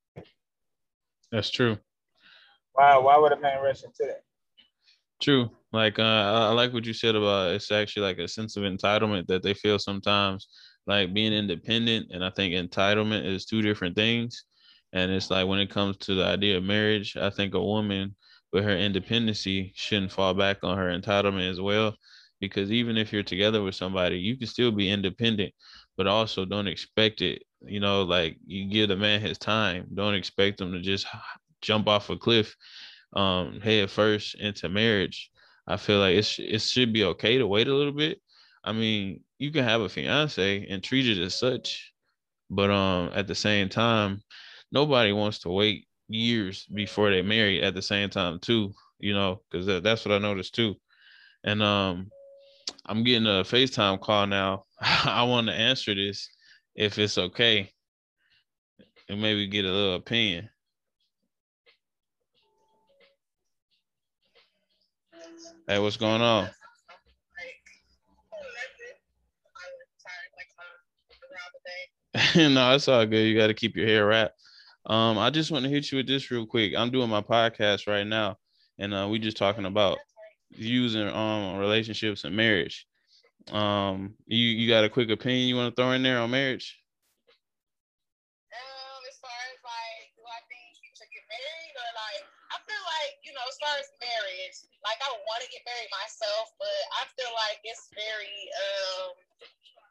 That's 1.30 1.50
true. 1.50 1.76
Why 2.72 2.96
why 2.96 3.18
would 3.18 3.32
a 3.32 3.38
man 3.38 3.62
rush 3.62 3.84
into 3.84 4.04
that? 4.06 4.22
True. 5.20 5.50
Like 5.70 5.98
uh, 5.98 6.02
I 6.02 6.52
like 6.52 6.72
what 6.72 6.86
you 6.86 6.94
said 6.94 7.14
about 7.14 7.52
it's 7.52 7.70
actually 7.70 8.04
like 8.04 8.18
a 8.18 8.26
sense 8.26 8.56
of 8.56 8.62
entitlement 8.62 9.26
that 9.26 9.42
they 9.42 9.52
feel 9.52 9.78
sometimes, 9.78 10.48
like 10.86 11.12
being 11.12 11.34
independent. 11.34 12.06
And 12.12 12.24
I 12.24 12.30
think 12.30 12.54
entitlement 12.54 13.26
is 13.26 13.44
two 13.44 13.60
different 13.60 13.94
things. 13.94 14.42
And 14.92 15.10
it's 15.10 15.30
like 15.30 15.46
when 15.46 15.58
it 15.60 15.70
comes 15.70 15.96
to 15.98 16.14
the 16.14 16.24
idea 16.26 16.58
of 16.58 16.64
marriage, 16.64 17.16
I 17.16 17.30
think 17.30 17.54
a 17.54 17.62
woman 17.62 18.14
with 18.52 18.64
her 18.64 18.76
independency 18.76 19.72
shouldn't 19.74 20.12
fall 20.12 20.34
back 20.34 20.58
on 20.62 20.76
her 20.76 20.88
entitlement 20.88 21.50
as 21.50 21.60
well. 21.60 21.96
Because 22.40 22.70
even 22.72 22.96
if 22.96 23.12
you're 23.12 23.22
together 23.22 23.62
with 23.62 23.74
somebody, 23.74 24.18
you 24.18 24.36
can 24.36 24.48
still 24.48 24.72
be 24.72 24.90
independent 24.90 25.54
but 25.96 26.06
also 26.06 26.44
don't 26.44 26.66
expect 26.66 27.20
it. 27.20 27.42
You 27.60 27.80
know, 27.80 28.02
like 28.02 28.36
you 28.46 28.68
give 28.68 28.88
the 28.88 28.96
man 28.96 29.20
his 29.20 29.38
time. 29.38 29.86
Don't 29.94 30.14
expect 30.14 30.60
him 30.60 30.72
to 30.72 30.80
just 30.80 31.06
jump 31.60 31.86
off 31.88 32.10
a 32.10 32.16
cliff 32.16 32.56
um 33.14 33.60
head 33.60 33.90
first 33.90 34.34
into 34.36 34.68
marriage. 34.68 35.30
I 35.66 35.76
feel 35.76 35.98
like 36.00 36.16
it's 36.16 36.38
it 36.38 36.60
should 36.62 36.92
be 36.92 37.04
okay 37.04 37.38
to 37.38 37.46
wait 37.46 37.68
a 37.68 37.74
little 37.74 37.92
bit. 37.92 38.20
I 38.64 38.72
mean, 38.72 39.20
you 39.38 39.50
can 39.52 39.64
have 39.64 39.80
a 39.82 39.88
fiance 39.88 40.66
and 40.68 40.82
treat 40.82 41.06
it 41.08 41.22
as 41.22 41.38
such, 41.38 41.92
but 42.50 42.70
um 42.70 43.10
at 43.14 43.26
the 43.28 43.34
same 43.34 43.68
time, 43.68 44.22
nobody 44.72 45.12
wants 45.12 45.38
to 45.40 45.50
wait 45.50 45.86
years 46.08 46.66
before 46.74 47.10
they 47.10 47.22
marry 47.22 47.62
at 47.62 47.74
the 47.74 47.82
same 47.82 48.10
time 48.10 48.38
too, 48.40 48.72
you 48.98 49.14
know, 49.14 49.40
because 49.50 49.66
that, 49.66 49.82
that's 49.82 50.04
what 50.04 50.14
I 50.14 50.18
noticed 50.18 50.54
too. 50.54 50.74
And 51.44 51.62
um 51.62 52.10
I'm 52.86 53.04
getting 53.04 53.26
a 53.26 53.44
FaceTime 53.44 54.00
call 54.00 54.26
now. 54.26 54.64
I 54.80 55.22
want 55.24 55.46
to 55.46 55.52
answer 55.52 55.94
this 55.94 56.28
if 56.74 56.98
it's 56.98 57.18
okay. 57.18 57.70
And 59.08 59.20
maybe 59.20 59.46
get 59.46 59.64
a 59.64 59.70
little 59.70 59.94
opinion. 59.94 60.48
Hey, 65.68 65.78
what's 65.78 65.96
going 65.96 66.22
on? 66.22 66.48
no, 72.36 72.74
it's 72.74 72.88
all 72.88 73.06
good. 73.06 73.26
You 73.26 73.36
got 73.36 73.46
to 73.46 73.54
keep 73.54 73.76
your 73.76 73.86
hair 73.86 74.06
wrapped. 74.06 74.41
Um, 74.86 75.18
I 75.18 75.30
just 75.30 75.50
want 75.50 75.64
to 75.64 75.70
hit 75.70 75.90
you 75.92 75.98
with 75.98 76.08
this 76.08 76.30
real 76.30 76.46
quick. 76.46 76.74
I'm 76.76 76.90
doing 76.90 77.08
my 77.08 77.22
podcast 77.22 77.86
right 77.86 78.06
now, 78.06 78.38
and 78.78 78.92
uh, 78.92 79.06
we 79.08 79.18
just 79.18 79.36
talking 79.36 79.64
about 79.64 79.98
views 80.52 80.94
and 80.94 81.08
um 81.08 81.56
relationships 81.56 82.24
and 82.24 82.36
marriage. 82.36 82.86
Um, 83.50 84.14
you 84.26 84.38
you 84.38 84.68
got 84.68 84.84
a 84.84 84.90
quick 84.90 85.10
opinion 85.10 85.48
you 85.48 85.56
want 85.56 85.74
to 85.74 85.76
throw 85.78 85.92
in 85.92 86.02
there 86.02 86.18
on 86.18 86.30
marriage? 86.30 86.78
Um, 88.54 89.02
as 89.06 89.18
far 89.22 89.38
as 89.50 89.58
like, 89.62 90.14
do 90.18 90.22
I 90.26 90.40
think 90.50 90.78
you 90.82 90.90
should 90.94 91.10
get 91.10 91.26
married 91.30 91.74
or 91.74 91.90
like, 91.94 92.22
I 92.54 92.58
feel 92.62 92.82
like 92.98 93.18
you 93.22 93.34
know, 93.34 93.42
as 93.46 93.58
far 93.58 93.74
as 93.78 93.86
marriage, 94.02 94.66
like 94.82 94.98
I 94.98 95.10
want 95.26 95.42
to 95.46 95.50
get 95.50 95.62
married 95.62 95.90
myself, 95.94 96.54
but 96.58 96.80
I 96.98 97.06
feel 97.14 97.30
like 97.34 97.62
it's 97.62 97.86
very 97.94 98.50
um 98.50 99.14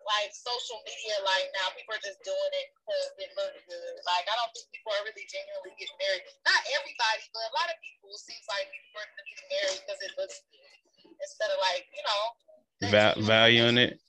like 0.07 0.33
social 0.33 0.81
media 0.81 1.13
like 1.21 1.45
now 1.61 1.69
people 1.77 1.93
are 1.93 2.01
just 2.01 2.21
doing 2.25 2.53
it 2.57 2.67
because 2.73 3.09
it 3.21 3.31
looks 3.37 3.60
I 4.31 4.39
don't 4.39 4.51
think 4.55 4.71
people 4.71 4.95
are 4.95 5.03
really 5.03 5.27
genuinely 5.27 5.75
getting 5.75 5.99
married. 5.99 6.23
Not 6.47 6.61
everybody, 6.71 7.23
but 7.35 7.43
a 7.43 7.53
lot 7.53 7.67
of 7.67 7.75
people 7.83 8.15
seems 8.15 8.47
like 8.47 8.71
people 8.71 9.03
are 9.03 9.11
getting 9.27 9.47
married 9.51 9.79
because 9.83 9.99
it 9.99 10.13
looks 10.15 10.37
good 10.47 11.11
instead 11.19 11.51
of 11.51 11.59
like, 11.59 11.83
you 11.91 12.03
know, 12.07 12.23
Va- 12.87 13.19
valuing 13.19 13.77
it. 13.77 13.99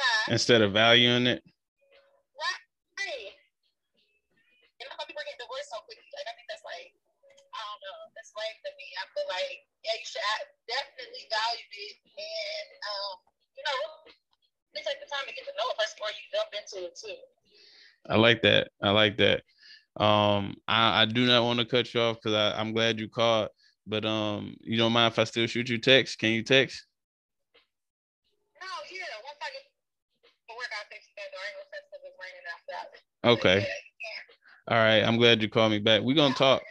huh? 0.00 0.32
Instead 0.32 0.64
of 0.64 0.72
valuing 0.72 1.28
it. 1.28 1.44
Like 18.30 18.42
that. 18.42 18.68
I 18.82 18.90
like 18.90 19.16
that. 19.18 19.42
Um, 19.96 20.56
I, 20.68 21.02
I 21.02 21.04
do 21.04 21.26
not 21.26 21.42
want 21.42 21.58
to 21.58 21.64
cut 21.64 21.92
you 21.92 22.00
off 22.00 22.18
because 22.22 22.54
I'm 22.56 22.72
glad 22.72 23.00
you 23.00 23.08
called. 23.08 23.48
But 23.86 24.04
um, 24.04 24.54
you 24.60 24.76
don't 24.76 24.92
mind 24.92 25.12
if 25.12 25.18
I 25.18 25.24
still 25.24 25.46
shoot 25.46 25.68
you 25.68 25.78
text? 25.78 26.18
Can 26.18 26.30
you 26.30 26.42
text? 26.44 26.86
No, 28.60 28.66
yeah. 28.92 29.00
Once 29.24 29.38
I 29.42 29.46
get 29.50 29.62
to 29.66 29.70
I'll 30.52 30.58
text 30.90 31.08
you 31.08 31.14
back. 31.16 31.24
I 31.34 31.36
ain't 31.48 31.56
gonna 31.58 31.70
text 31.72 31.88
because 31.90 32.04
it's 32.06 32.18
raining 32.22 32.46
outside. 32.54 32.86
But 32.92 33.00
Okay. 33.30 33.66
All 34.68 34.78
right. 34.78 35.02
I'm 35.02 35.16
glad 35.16 35.42
you 35.42 35.48
called 35.48 35.72
me 35.72 35.78
back. 35.80 36.02
We're 36.02 36.14
gonna 36.14 36.34
talk. 36.34 36.62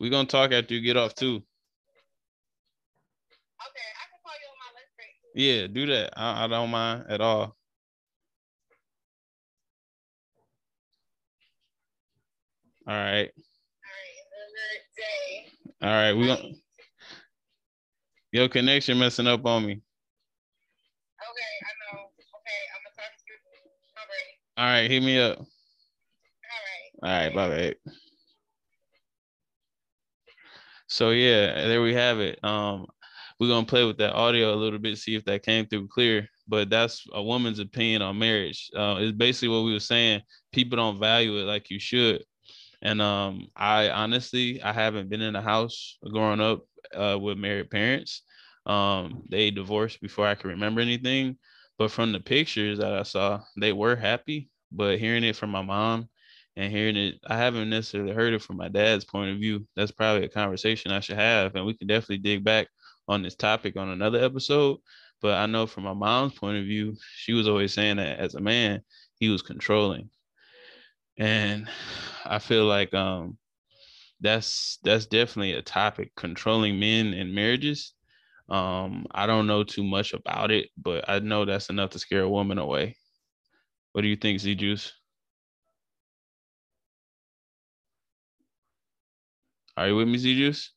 We're 0.00 0.10
gonna 0.10 0.26
talk 0.26 0.50
after 0.52 0.74
you 0.74 0.80
get 0.80 0.96
off 0.96 1.14
too. 1.14 1.36
Okay, 1.36 1.44
I 3.94 4.04
can 4.10 4.18
call 4.24 4.34
you 4.40 4.48
on 4.48 4.58
my 4.58 4.70
lunch 4.74 4.90
break. 4.96 5.14
Yeah, 5.34 5.66
do 5.66 5.86
that. 5.86 6.12
I, 6.16 6.44
I 6.44 6.46
don't 6.48 6.70
mind 6.70 7.04
at 7.08 7.20
all. 7.20 7.57
All 12.88 12.94
right. 12.94 13.30
All 13.82 13.90
right, 13.90 14.14
another 14.24 14.80
day. 14.96 15.46
All 15.82 15.90
right. 15.90 16.14
We 16.14 16.58
your 18.32 18.48
connection 18.48 18.98
messing 18.98 19.26
up 19.26 19.44
on 19.44 19.66
me. 19.66 19.72
Okay, 19.72 19.80
I 21.20 21.72
know. 21.92 22.00
Okay, 22.00 22.60
I'm 22.74 22.80
gonna 22.82 22.96
talk 22.96 23.12
to 23.12 23.24
you. 23.28 23.36
All 23.98 24.06
right. 24.08 24.32
All 24.56 24.80
right, 24.80 24.90
hit 24.90 25.02
me 25.02 25.18
up. 25.20 25.38
All 25.38 25.44
right. 27.02 27.02
All 27.02 27.10
right, 27.10 27.34
bye 27.34 27.48
bye. 27.48 27.92
So 30.86 31.10
yeah, 31.10 31.66
there 31.68 31.82
we 31.82 31.92
have 31.92 32.20
it. 32.20 32.42
Um, 32.42 32.86
we're 33.38 33.48
gonna 33.48 33.66
play 33.66 33.84
with 33.84 33.98
that 33.98 34.14
audio 34.14 34.54
a 34.54 34.56
little 34.56 34.78
bit, 34.78 34.96
see 34.96 35.14
if 35.14 35.26
that 35.26 35.42
came 35.42 35.66
through 35.66 35.88
clear. 35.88 36.26
But 36.48 36.70
that's 36.70 37.04
a 37.12 37.22
woman's 37.22 37.58
opinion 37.58 38.00
on 38.00 38.18
marriage. 38.18 38.70
Uh, 38.74 38.96
it's 38.98 39.14
basically 39.14 39.48
what 39.48 39.64
we 39.64 39.74
were 39.74 39.80
saying. 39.80 40.22
People 40.52 40.76
don't 40.76 40.98
value 40.98 41.36
it 41.36 41.44
like 41.44 41.68
you 41.68 41.78
should. 41.78 42.24
And 42.82 43.02
um, 43.02 43.48
I 43.56 43.90
honestly, 43.90 44.62
I 44.62 44.72
haven't 44.72 45.08
been 45.08 45.20
in 45.20 45.36
a 45.36 45.42
house 45.42 45.98
growing 46.10 46.40
up 46.40 46.64
uh, 46.94 47.18
with 47.20 47.38
married 47.38 47.70
parents. 47.70 48.22
Um, 48.66 49.22
they 49.28 49.50
divorced 49.50 50.00
before 50.00 50.26
I 50.26 50.34
can 50.34 50.50
remember 50.50 50.80
anything. 50.80 51.38
But 51.78 51.90
from 51.90 52.12
the 52.12 52.20
pictures 52.20 52.78
that 52.78 52.92
I 52.92 53.04
saw, 53.04 53.40
they 53.56 53.72
were 53.72 53.96
happy. 53.96 54.50
But 54.70 54.98
hearing 54.98 55.24
it 55.24 55.36
from 55.36 55.50
my 55.50 55.62
mom 55.62 56.08
and 56.56 56.72
hearing 56.72 56.96
it, 56.96 57.20
I 57.26 57.36
haven't 57.36 57.70
necessarily 57.70 58.12
heard 58.12 58.34
it 58.34 58.42
from 58.42 58.56
my 58.56 58.68
dad's 58.68 59.04
point 59.04 59.30
of 59.30 59.38
view. 59.38 59.66
That's 59.76 59.92
probably 59.92 60.24
a 60.24 60.28
conversation 60.28 60.90
I 60.90 61.00
should 61.00 61.16
have, 61.16 61.54
and 61.54 61.64
we 61.64 61.74
can 61.74 61.86
definitely 61.86 62.18
dig 62.18 62.44
back 62.44 62.68
on 63.06 63.22
this 63.22 63.36
topic 63.36 63.76
on 63.76 63.88
another 63.88 64.22
episode. 64.22 64.78
But 65.22 65.34
I 65.34 65.46
know 65.46 65.66
from 65.66 65.84
my 65.84 65.94
mom's 65.94 66.34
point 66.34 66.58
of 66.58 66.64
view, 66.64 66.96
she 67.16 67.32
was 67.32 67.48
always 67.48 67.72
saying 67.72 67.96
that 67.96 68.18
as 68.18 68.34
a 68.34 68.40
man, 68.40 68.82
he 69.18 69.28
was 69.28 69.42
controlling, 69.42 70.10
and 71.18 71.68
I 72.24 72.38
feel 72.38 72.64
like 72.66 72.94
um, 72.94 73.38
that's 74.20 74.78
that's 74.84 75.06
definitely 75.06 75.52
a 75.54 75.62
topic 75.62 76.12
controlling 76.16 76.78
men 76.80 77.14
in 77.14 77.34
marriages. 77.34 77.94
Um, 78.48 79.06
I 79.12 79.26
don't 79.26 79.46
know 79.46 79.64
too 79.64 79.84
much 79.84 80.14
about 80.14 80.50
it, 80.50 80.70
but 80.76 81.08
I 81.08 81.18
know 81.20 81.44
that's 81.44 81.70
enough 81.70 81.90
to 81.90 81.98
scare 81.98 82.22
a 82.22 82.28
woman 82.30 82.58
away. 82.58 82.96
What 83.92 84.02
do 84.02 84.08
you 84.08 84.16
think, 84.16 84.40
ZJuice? 84.40 84.92
Are 89.76 89.88
you 89.88 89.96
with 89.96 90.08
me, 90.08 90.18
ZJuice? 90.18 90.68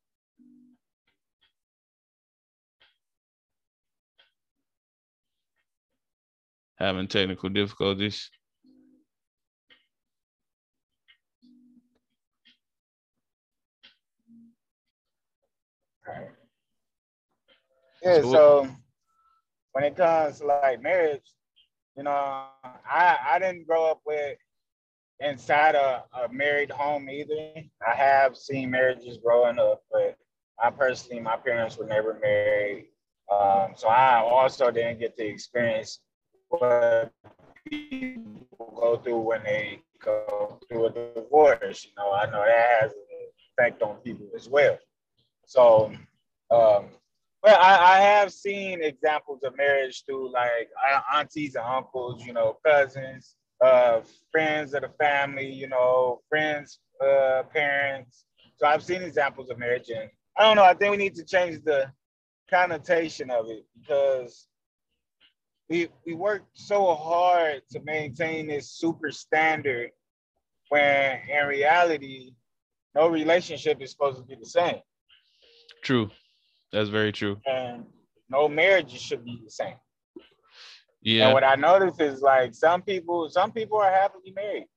Having 6.76 7.08
technical 7.08 7.48
difficulties. 7.50 8.30
Yeah, 18.02 18.22
So- 18.22 18.32
so 18.32 18.68
when 19.74 19.84
it 19.84 19.96
comes 19.96 20.40
to 20.40 20.46
like 20.48 20.82
marriage, 20.82 21.34
you 21.96 22.04
know, 22.04 22.12
I 22.14 23.18
I 23.24 23.40
didn't 23.40 23.68
grow 23.68 23.86
up 23.92 24.02
with 24.06 24.38
inside 25.20 25.76
a, 25.76 26.04
a 26.14 26.30
married 26.30 26.72
home 26.72 27.10
either. 27.10 27.54
I 27.88 27.94
have 27.96 28.36
seen 28.36 28.72
marriages 28.72 29.18
growing 29.18 29.60
up, 29.60 29.84
but 29.92 30.18
I 30.60 30.70
personally, 30.72 31.22
my 31.22 31.38
parents 31.38 31.78
were 31.78 31.86
never 31.86 32.16
married. 32.20 32.88
Um, 33.32 33.74
so 33.76 33.88
I 33.88 34.18
also 34.20 34.72
didn't 34.72 35.00
get 35.00 35.16
to 35.18 35.26
experience 35.26 36.00
what 36.50 37.12
people 37.70 38.74
go 38.76 38.98
through 38.98 39.20
when 39.22 39.44
they 39.44 39.82
go 40.04 40.60
through 40.68 40.88
a 40.88 40.92
divorce. 40.92 41.86
You 41.86 41.92
know, 41.98 42.12
I 42.12 42.26
know 42.26 42.44
that 42.44 42.82
has 42.82 42.92
an 42.94 43.00
effect 43.60 43.82
on 43.82 43.98
people 43.98 44.28
as 44.36 44.50
well. 44.50 44.78
So, 45.46 45.92
um, 46.50 46.90
well, 47.44 47.58
I, 47.60 47.98
I 47.98 48.00
have 48.00 48.32
seen 48.32 48.84
examples 48.84 49.42
of 49.44 49.58
marriage 49.58 50.04
through 50.06 50.32
like 50.32 50.70
aunties 51.14 51.56
and 51.56 51.66
uncles, 51.66 52.26
you 52.26 52.34
know, 52.34 52.58
cousins, 52.66 53.36
uh, 53.64 54.02
friends 54.32 54.74
of 54.74 54.84
the 54.84 54.90
family, 55.00 55.52
you 55.52 55.68
know, 55.68 56.22
friends, 56.30 56.80
uh, 57.04 57.44
parents. 57.52 58.26
So 58.58 58.68
I've 58.68 58.84
seen 58.84 59.02
examples 59.02 59.50
of 59.50 59.58
marriage, 59.58 59.90
and 59.90 60.10
I 60.38 60.44
don't 60.44 60.56
know. 60.56 60.64
I 60.64 60.74
think 60.74 60.92
we 60.92 60.98
need 60.98 61.16
to 61.16 61.26
change 61.26 61.64
the 61.64 61.92
connotation 62.50 63.32
of 63.32 63.50
it 63.50 63.66
because 63.80 64.48
we 65.70 65.88
we 66.06 66.14
work 66.14 66.44
so 66.54 66.94
hard 66.94 67.62
to 67.72 67.80
maintain 67.84 68.48
this 68.48 68.70
super 68.70 69.10
standard 69.10 69.90
when 70.70 71.20
in 71.30 71.48
reality 71.48 72.34
no 72.94 73.08
relationship 73.08 73.82
is 73.82 73.92
supposed 73.92 74.18
to 74.18 74.24
be 74.24 74.36
the 74.36 74.46
same 74.46 74.80
true 75.82 76.10
that's 76.72 76.90
very 76.90 77.12
true 77.12 77.40
and 77.46 77.86
no 78.30 78.48
marriage 78.48 78.92
should 78.92 79.24
be 79.24 79.42
the 79.44 79.52
same 79.52 79.76
yeah 81.02 81.26
and 81.26 81.34
what 81.34 81.44
i 81.44 81.56
notice 81.56 82.00
is 82.00 82.22
like 82.22 82.54
some 82.54 82.82
people 82.82 83.30
some 83.30 83.52
people 83.52 83.78
are 83.78 83.92
happily 83.92 84.32
married 84.36 84.68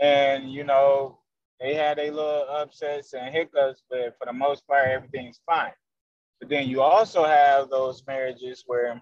and 0.00 0.52
you 0.52 0.64
know 0.64 1.18
they 1.60 1.74
had 1.74 1.98
a 1.98 2.10
little 2.10 2.46
upsets 2.48 3.12
and 3.12 3.34
hiccups 3.34 3.82
but 3.90 4.16
for 4.18 4.26
the 4.26 4.32
most 4.32 4.66
part 4.66 4.88
everything's 4.88 5.40
fine 5.46 5.72
but 6.40 6.48
then 6.48 6.68
you 6.68 6.80
also 6.80 7.24
have 7.24 7.68
those 7.68 8.02
marriages 8.06 8.64
where 8.66 9.00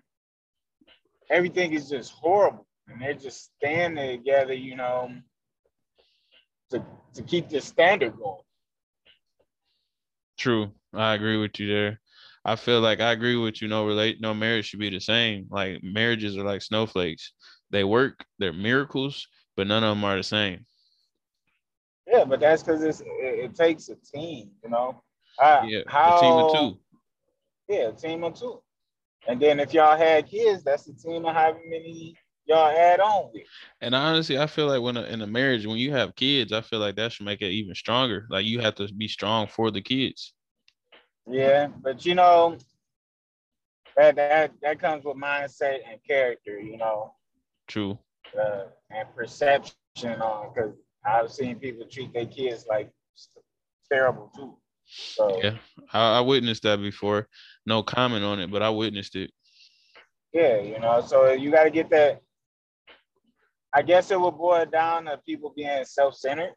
everything 1.30 1.72
is 1.72 1.88
just 1.88 2.12
horrible. 2.12 2.66
And 2.88 3.00
they're 3.00 3.14
just 3.14 3.50
standing 3.56 4.18
together, 4.18 4.54
you 4.54 4.76
know, 4.76 5.10
to, 6.70 6.82
to 7.14 7.22
keep 7.22 7.48
the 7.48 7.60
standard 7.60 8.16
going. 8.18 8.42
True. 10.38 10.70
I 10.94 11.14
agree 11.14 11.36
with 11.36 11.58
you 11.60 11.68
there. 11.68 12.00
I 12.44 12.56
feel 12.56 12.80
like 12.80 13.00
I 13.00 13.12
agree 13.12 13.36
with 13.36 13.60
you. 13.60 13.68
No 13.68 13.86
relate, 13.86 14.20
no 14.20 14.34
marriage 14.34 14.66
should 14.66 14.80
be 14.80 14.90
the 14.90 15.00
same. 15.00 15.46
Like 15.50 15.82
marriages 15.82 16.36
are 16.36 16.44
like 16.44 16.62
snowflakes. 16.62 17.32
They 17.70 17.84
work, 17.84 18.24
they're 18.38 18.52
miracles, 18.52 19.28
but 19.56 19.66
none 19.66 19.84
of 19.84 19.96
them 19.96 20.04
are 20.04 20.16
the 20.16 20.22
same. 20.22 20.64
Yeah, 22.06 22.24
but 22.24 22.40
that's 22.40 22.62
because 22.62 22.82
it's 22.82 23.00
it, 23.00 23.06
it, 23.20 23.54
takes 23.54 23.90
a 23.90 23.96
team, 23.96 24.50
you 24.64 24.70
know. 24.70 25.02
I, 25.38 25.66
yeah, 25.66 25.80
how, 25.86 26.16
a 26.16 26.20
team 26.20 26.38
of 26.38 26.52
two. 26.52 26.78
Yeah, 27.68 27.88
a 27.88 27.92
team 27.92 28.24
of 28.24 28.34
two. 28.34 28.62
And 29.26 29.40
then 29.40 29.60
if 29.60 29.74
y'all 29.74 29.96
had 29.96 30.26
kids, 30.26 30.64
that's 30.64 30.84
the 30.84 30.94
team 30.94 31.26
of 31.26 31.34
how 31.34 31.52
many 31.52 32.16
y'all 32.46 32.68
add 32.68 33.00
on 33.00 33.30
with. 33.32 33.42
And 33.82 33.94
honestly, 33.94 34.38
I 34.38 34.46
feel 34.46 34.66
like 34.66 34.80
when 34.80 34.96
a, 34.96 35.02
in 35.02 35.20
a 35.20 35.26
marriage, 35.26 35.66
when 35.66 35.76
you 35.76 35.92
have 35.92 36.16
kids, 36.16 36.52
I 36.52 36.62
feel 36.62 36.78
like 36.78 36.96
that 36.96 37.12
should 37.12 37.26
make 37.26 37.42
it 37.42 37.50
even 37.50 37.74
stronger. 37.74 38.26
Like 38.30 38.46
you 38.46 38.60
have 38.60 38.76
to 38.76 38.92
be 38.92 39.06
strong 39.06 39.46
for 39.46 39.70
the 39.70 39.82
kids. 39.82 40.32
Yeah, 41.30 41.68
but 41.82 42.04
you 42.06 42.14
know, 42.14 42.56
that 43.96 44.16
that 44.16 44.52
that 44.62 44.80
comes 44.80 45.04
with 45.04 45.16
mindset 45.16 45.78
and 45.90 45.98
character. 46.06 46.58
You 46.58 46.78
know. 46.78 47.14
True. 47.66 47.98
Uh, 48.38 48.64
and 48.90 49.08
perception 49.14 49.74
on 50.04 50.52
because 50.54 50.72
I've 51.04 51.30
seen 51.30 51.58
people 51.58 51.86
treat 51.86 52.12
their 52.12 52.26
kids 52.26 52.66
like 52.68 52.90
terrible 53.90 54.32
too. 54.34 54.56
So 54.86 55.40
yeah, 55.42 55.56
I, 55.92 56.18
I 56.18 56.20
witnessed 56.20 56.62
that 56.62 56.80
before. 56.80 57.28
No 57.66 57.82
comment 57.82 58.24
on 58.24 58.40
it, 58.40 58.50
but 58.50 58.62
I 58.62 58.70
witnessed 58.70 59.16
it. 59.16 59.30
Yeah, 60.32 60.60
you 60.60 60.78
know, 60.78 61.02
so 61.06 61.32
you 61.32 61.50
got 61.50 61.64
to 61.64 61.70
get 61.70 61.90
that. 61.90 62.20
I 63.74 63.82
guess 63.82 64.10
it 64.10 64.18
will 64.18 64.30
boil 64.30 64.64
down 64.64 65.04
to 65.04 65.20
people 65.26 65.52
being 65.54 65.84
self-centered. 65.84 66.54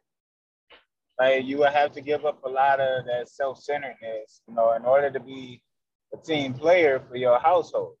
Like 1.18 1.44
you 1.44 1.58
would 1.58 1.72
have 1.72 1.92
to 1.92 2.00
give 2.00 2.24
up 2.24 2.42
a 2.44 2.48
lot 2.48 2.80
of 2.80 3.04
that 3.06 3.28
self-centeredness, 3.28 4.42
you 4.48 4.54
know, 4.54 4.72
in 4.72 4.84
order 4.84 5.10
to 5.10 5.20
be 5.20 5.62
a 6.12 6.16
team 6.16 6.54
player 6.54 7.00
for 7.08 7.16
your 7.16 7.38
household. 7.38 7.96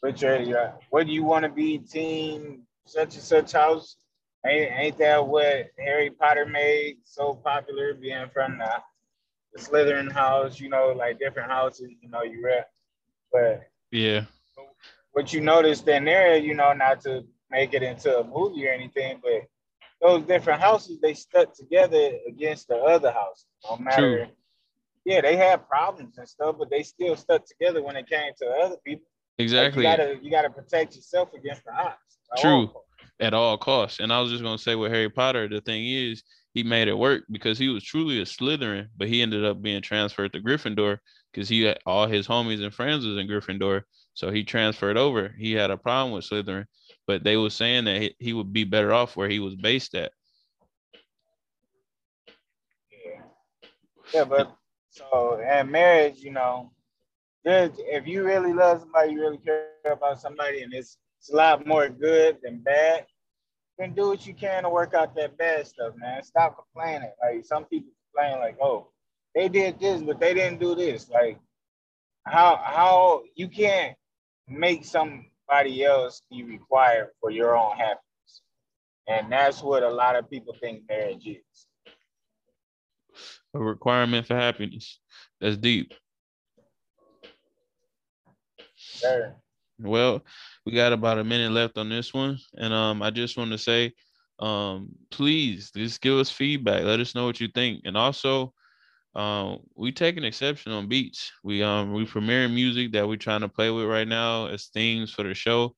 Which 0.00 0.24
are 0.24 0.42
your, 0.42 0.74
what 0.90 1.06
do 1.06 1.12
you 1.12 1.22
want 1.22 1.44
to 1.44 1.48
be 1.48 1.78
team 1.78 2.62
such 2.86 3.14
and 3.14 3.22
such 3.22 3.52
house? 3.52 3.96
Ain't, 4.44 4.72
ain't 4.72 4.98
that 4.98 5.24
what 5.24 5.68
Harry 5.78 6.10
Potter 6.10 6.44
made 6.44 6.96
so 7.04 7.34
popular 7.34 7.94
being 7.94 8.26
from 8.34 8.58
the 8.58 8.70
the 9.52 9.60
Slytherin 9.60 10.10
house, 10.10 10.58
you 10.58 10.68
know, 10.68 10.94
like 10.96 11.18
different 11.18 11.50
houses, 11.50 11.90
you 12.00 12.08
know, 12.08 12.22
you 12.22 12.42
read. 12.44 12.64
But 13.32 13.62
yeah, 13.90 14.24
what 15.12 15.32
you 15.32 15.40
noticed 15.40 15.86
in 15.88 16.04
there, 16.04 16.36
you 16.36 16.54
know, 16.54 16.72
not 16.72 17.02
to 17.02 17.24
make 17.50 17.74
it 17.74 17.82
into 17.82 18.18
a 18.18 18.24
movie 18.24 18.66
or 18.66 18.70
anything, 18.70 19.20
but 19.22 19.42
those 20.02 20.24
different 20.24 20.60
houses 20.60 20.98
they 21.00 21.14
stuck 21.14 21.54
together 21.54 22.10
against 22.26 22.68
the 22.68 22.76
other 22.76 23.12
houses. 23.12 23.46
No 23.70 23.76
matter, 23.76 24.26
True. 24.26 24.34
yeah, 25.04 25.20
they 25.20 25.36
had 25.36 25.68
problems 25.68 26.18
and 26.18 26.28
stuff, 26.28 26.56
but 26.58 26.68
they 26.70 26.82
still 26.82 27.16
stuck 27.16 27.46
together 27.46 27.82
when 27.82 27.96
it 27.96 28.08
came 28.08 28.32
to 28.38 28.46
other 28.64 28.76
people. 28.84 29.06
Exactly. 29.38 29.84
Like 29.84 29.98
you 29.98 30.04
gotta 30.04 30.24
you 30.24 30.30
gotta 30.30 30.50
protect 30.50 30.96
yourself 30.96 31.30
against 31.34 31.64
the 31.64 31.72
odds. 31.72 31.96
True. 32.38 32.70
At 33.20 33.34
all 33.34 33.56
costs. 33.56 34.00
And 34.00 34.12
I 34.12 34.20
was 34.20 34.30
just 34.30 34.42
gonna 34.42 34.58
say 34.58 34.74
with 34.74 34.92
Harry 34.92 35.08
Potter, 35.10 35.48
the 35.48 35.60
thing 35.60 35.86
is 35.86 36.22
he 36.54 36.62
made 36.62 36.88
it 36.88 36.98
work 36.98 37.22
because 37.30 37.58
he 37.58 37.68
was 37.68 37.84
truly 37.84 38.20
a 38.20 38.24
Slytherin, 38.24 38.88
but 38.96 39.08
he 39.08 39.22
ended 39.22 39.44
up 39.44 39.62
being 39.62 39.82
transferred 39.82 40.32
to 40.32 40.40
Gryffindor 40.40 40.98
because 41.32 41.48
he 41.48 41.62
had 41.62 41.78
all 41.86 42.06
his 42.06 42.26
homies 42.26 42.62
and 42.62 42.74
friends 42.74 43.06
was 43.06 43.16
in 43.16 43.28
Gryffindor. 43.28 43.82
So 44.14 44.30
he 44.30 44.44
transferred 44.44 44.98
over. 44.98 45.34
He 45.38 45.52
had 45.52 45.70
a 45.70 45.76
problem 45.78 46.12
with 46.12 46.28
Slytherin, 46.28 46.66
but 47.06 47.24
they 47.24 47.36
were 47.36 47.50
saying 47.50 47.84
that 47.84 48.12
he, 48.18 48.32
would 48.32 48.52
be 48.52 48.64
better 48.64 48.92
off 48.92 49.16
where 49.16 49.28
he 49.28 49.40
was 49.40 49.54
based 49.54 49.94
at. 49.94 50.12
Yeah, 52.90 53.22
yeah, 54.14 54.24
but 54.24 54.54
so 54.90 55.40
and 55.44 55.70
marriage, 55.70 56.18
you 56.18 56.32
know, 56.32 56.72
if 57.44 58.06
you 58.06 58.24
really 58.24 58.52
love 58.52 58.80
somebody, 58.80 59.12
you 59.12 59.20
really 59.20 59.38
care 59.38 59.68
about 59.84 60.20
somebody, 60.20 60.62
and 60.62 60.72
it's 60.72 60.98
it's 61.18 61.30
a 61.30 61.36
lot 61.36 61.66
more 61.66 61.88
good 61.88 62.38
than 62.42 62.58
bad 62.58 63.06
then 63.78 63.94
do 63.94 64.08
what 64.08 64.26
you 64.26 64.34
can 64.34 64.62
to 64.62 64.68
work 64.68 64.94
out 64.94 65.14
that 65.16 65.36
bad 65.36 65.66
stuff, 65.66 65.94
man. 65.96 66.22
Stop 66.22 66.56
complaining. 66.56 67.10
Like 67.22 67.44
some 67.44 67.64
people 67.64 67.90
complain, 68.14 68.38
like, 68.40 68.56
oh, 68.60 68.88
they 69.34 69.48
did 69.48 69.80
this, 69.80 70.02
but 70.02 70.20
they 70.20 70.34
didn't 70.34 70.60
do 70.60 70.74
this. 70.74 71.08
Like, 71.10 71.38
how 72.24 72.60
how 72.62 73.22
you 73.34 73.48
can't 73.48 73.96
make 74.48 74.84
somebody 75.52 75.84
else 75.84 76.22
be 76.30 76.42
required 76.42 77.08
for 77.20 77.30
your 77.30 77.56
own 77.56 77.76
happiness. 77.76 78.42
And 79.08 79.30
that's 79.30 79.62
what 79.62 79.82
a 79.82 79.90
lot 79.90 80.16
of 80.16 80.30
people 80.30 80.54
think 80.60 80.82
marriage 80.88 81.26
is. 81.26 81.66
A 83.54 83.58
requirement 83.58 84.26
for 84.26 84.34
happiness. 84.34 84.98
That's 85.40 85.56
deep. 85.56 85.92
Sure. 88.76 89.36
Well, 89.78 90.22
we 90.64 90.72
got 90.72 90.92
about 90.92 91.18
a 91.18 91.24
minute 91.24 91.52
left 91.52 91.76
on 91.76 91.88
this 91.88 92.14
one, 92.14 92.38
and 92.54 92.72
um, 92.72 93.02
I 93.02 93.10
just 93.10 93.36
want 93.36 93.50
to 93.50 93.58
say, 93.58 93.92
um, 94.38 94.88
please 95.10 95.70
just 95.74 96.00
give 96.00 96.14
us 96.14 96.30
feedback. 96.30 96.84
Let 96.84 97.00
us 97.00 97.14
know 97.14 97.26
what 97.26 97.40
you 97.40 97.48
think, 97.48 97.82
and 97.84 97.96
also, 97.96 98.54
um, 99.14 99.60
we 99.76 99.92
take 99.92 100.16
an 100.16 100.24
exception 100.24 100.72
on 100.72 100.88
beats. 100.88 101.32
We 101.42 101.62
um 101.62 101.92
we 101.92 102.06
premiering 102.06 102.54
music 102.54 102.92
that 102.92 103.06
we're 103.06 103.16
trying 103.16 103.42
to 103.42 103.48
play 103.48 103.70
with 103.70 103.86
right 103.86 104.08
now 104.08 104.46
as 104.46 104.66
themes 104.66 105.12
for 105.12 105.22
the 105.22 105.34
show. 105.34 105.74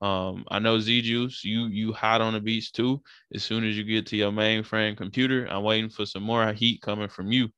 Um, 0.00 0.44
I 0.48 0.58
know 0.58 0.76
ZJuice, 0.76 1.42
you 1.42 1.66
you 1.66 1.92
hot 1.92 2.20
on 2.20 2.34
the 2.34 2.40
beats 2.40 2.70
too. 2.70 3.02
As 3.34 3.42
soon 3.42 3.64
as 3.64 3.76
you 3.76 3.84
get 3.84 4.06
to 4.06 4.16
your 4.16 4.30
mainframe 4.30 4.96
computer, 4.96 5.46
I'm 5.46 5.64
waiting 5.64 5.90
for 5.90 6.06
some 6.06 6.22
more 6.22 6.52
heat 6.52 6.82
coming 6.82 7.08
from 7.08 7.32
you. 7.32 7.48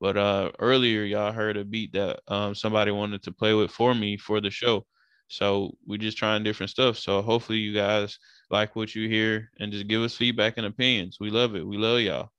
But 0.00 0.16
uh, 0.16 0.50
earlier, 0.58 1.04
y'all 1.04 1.32
heard 1.32 1.56
a 1.56 1.64
beat 1.64 1.92
that 1.92 2.20
um, 2.28 2.54
somebody 2.54 2.90
wanted 2.90 3.22
to 3.24 3.32
play 3.32 3.54
with 3.54 3.70
for 3.70 3.94
me 3.94 4.16
for 4.16 4.40
the 4.40 4.50
show. 4.50 4.86
So 5.28 5.76
we're 5.86 5.98
just 5.98 6.18
trying 6.18 6.44
different 6.44 6.70
stuff. 6.70 6.98
So 6.98 7.22
hopefully 7.22 7.58
you 7.58 7.72
guys 7.74 8.18
like 8.50 8.74
what 8.74 8.94
you 8.94 9.08
hear 9.08 9.50
and 9.60 9.72
just 9.72 9.86
give 9.86 10.02
us 10.02 10.16
feedback 10.16 10.54
and 10.56 10.66
opinions. 10.66 11.18
We 11.20 11.30
love 11.30 11.54
it. 11.56 11.66
We 11.66 11.76
love 11.76 12.00
y'all. 12.00 12.30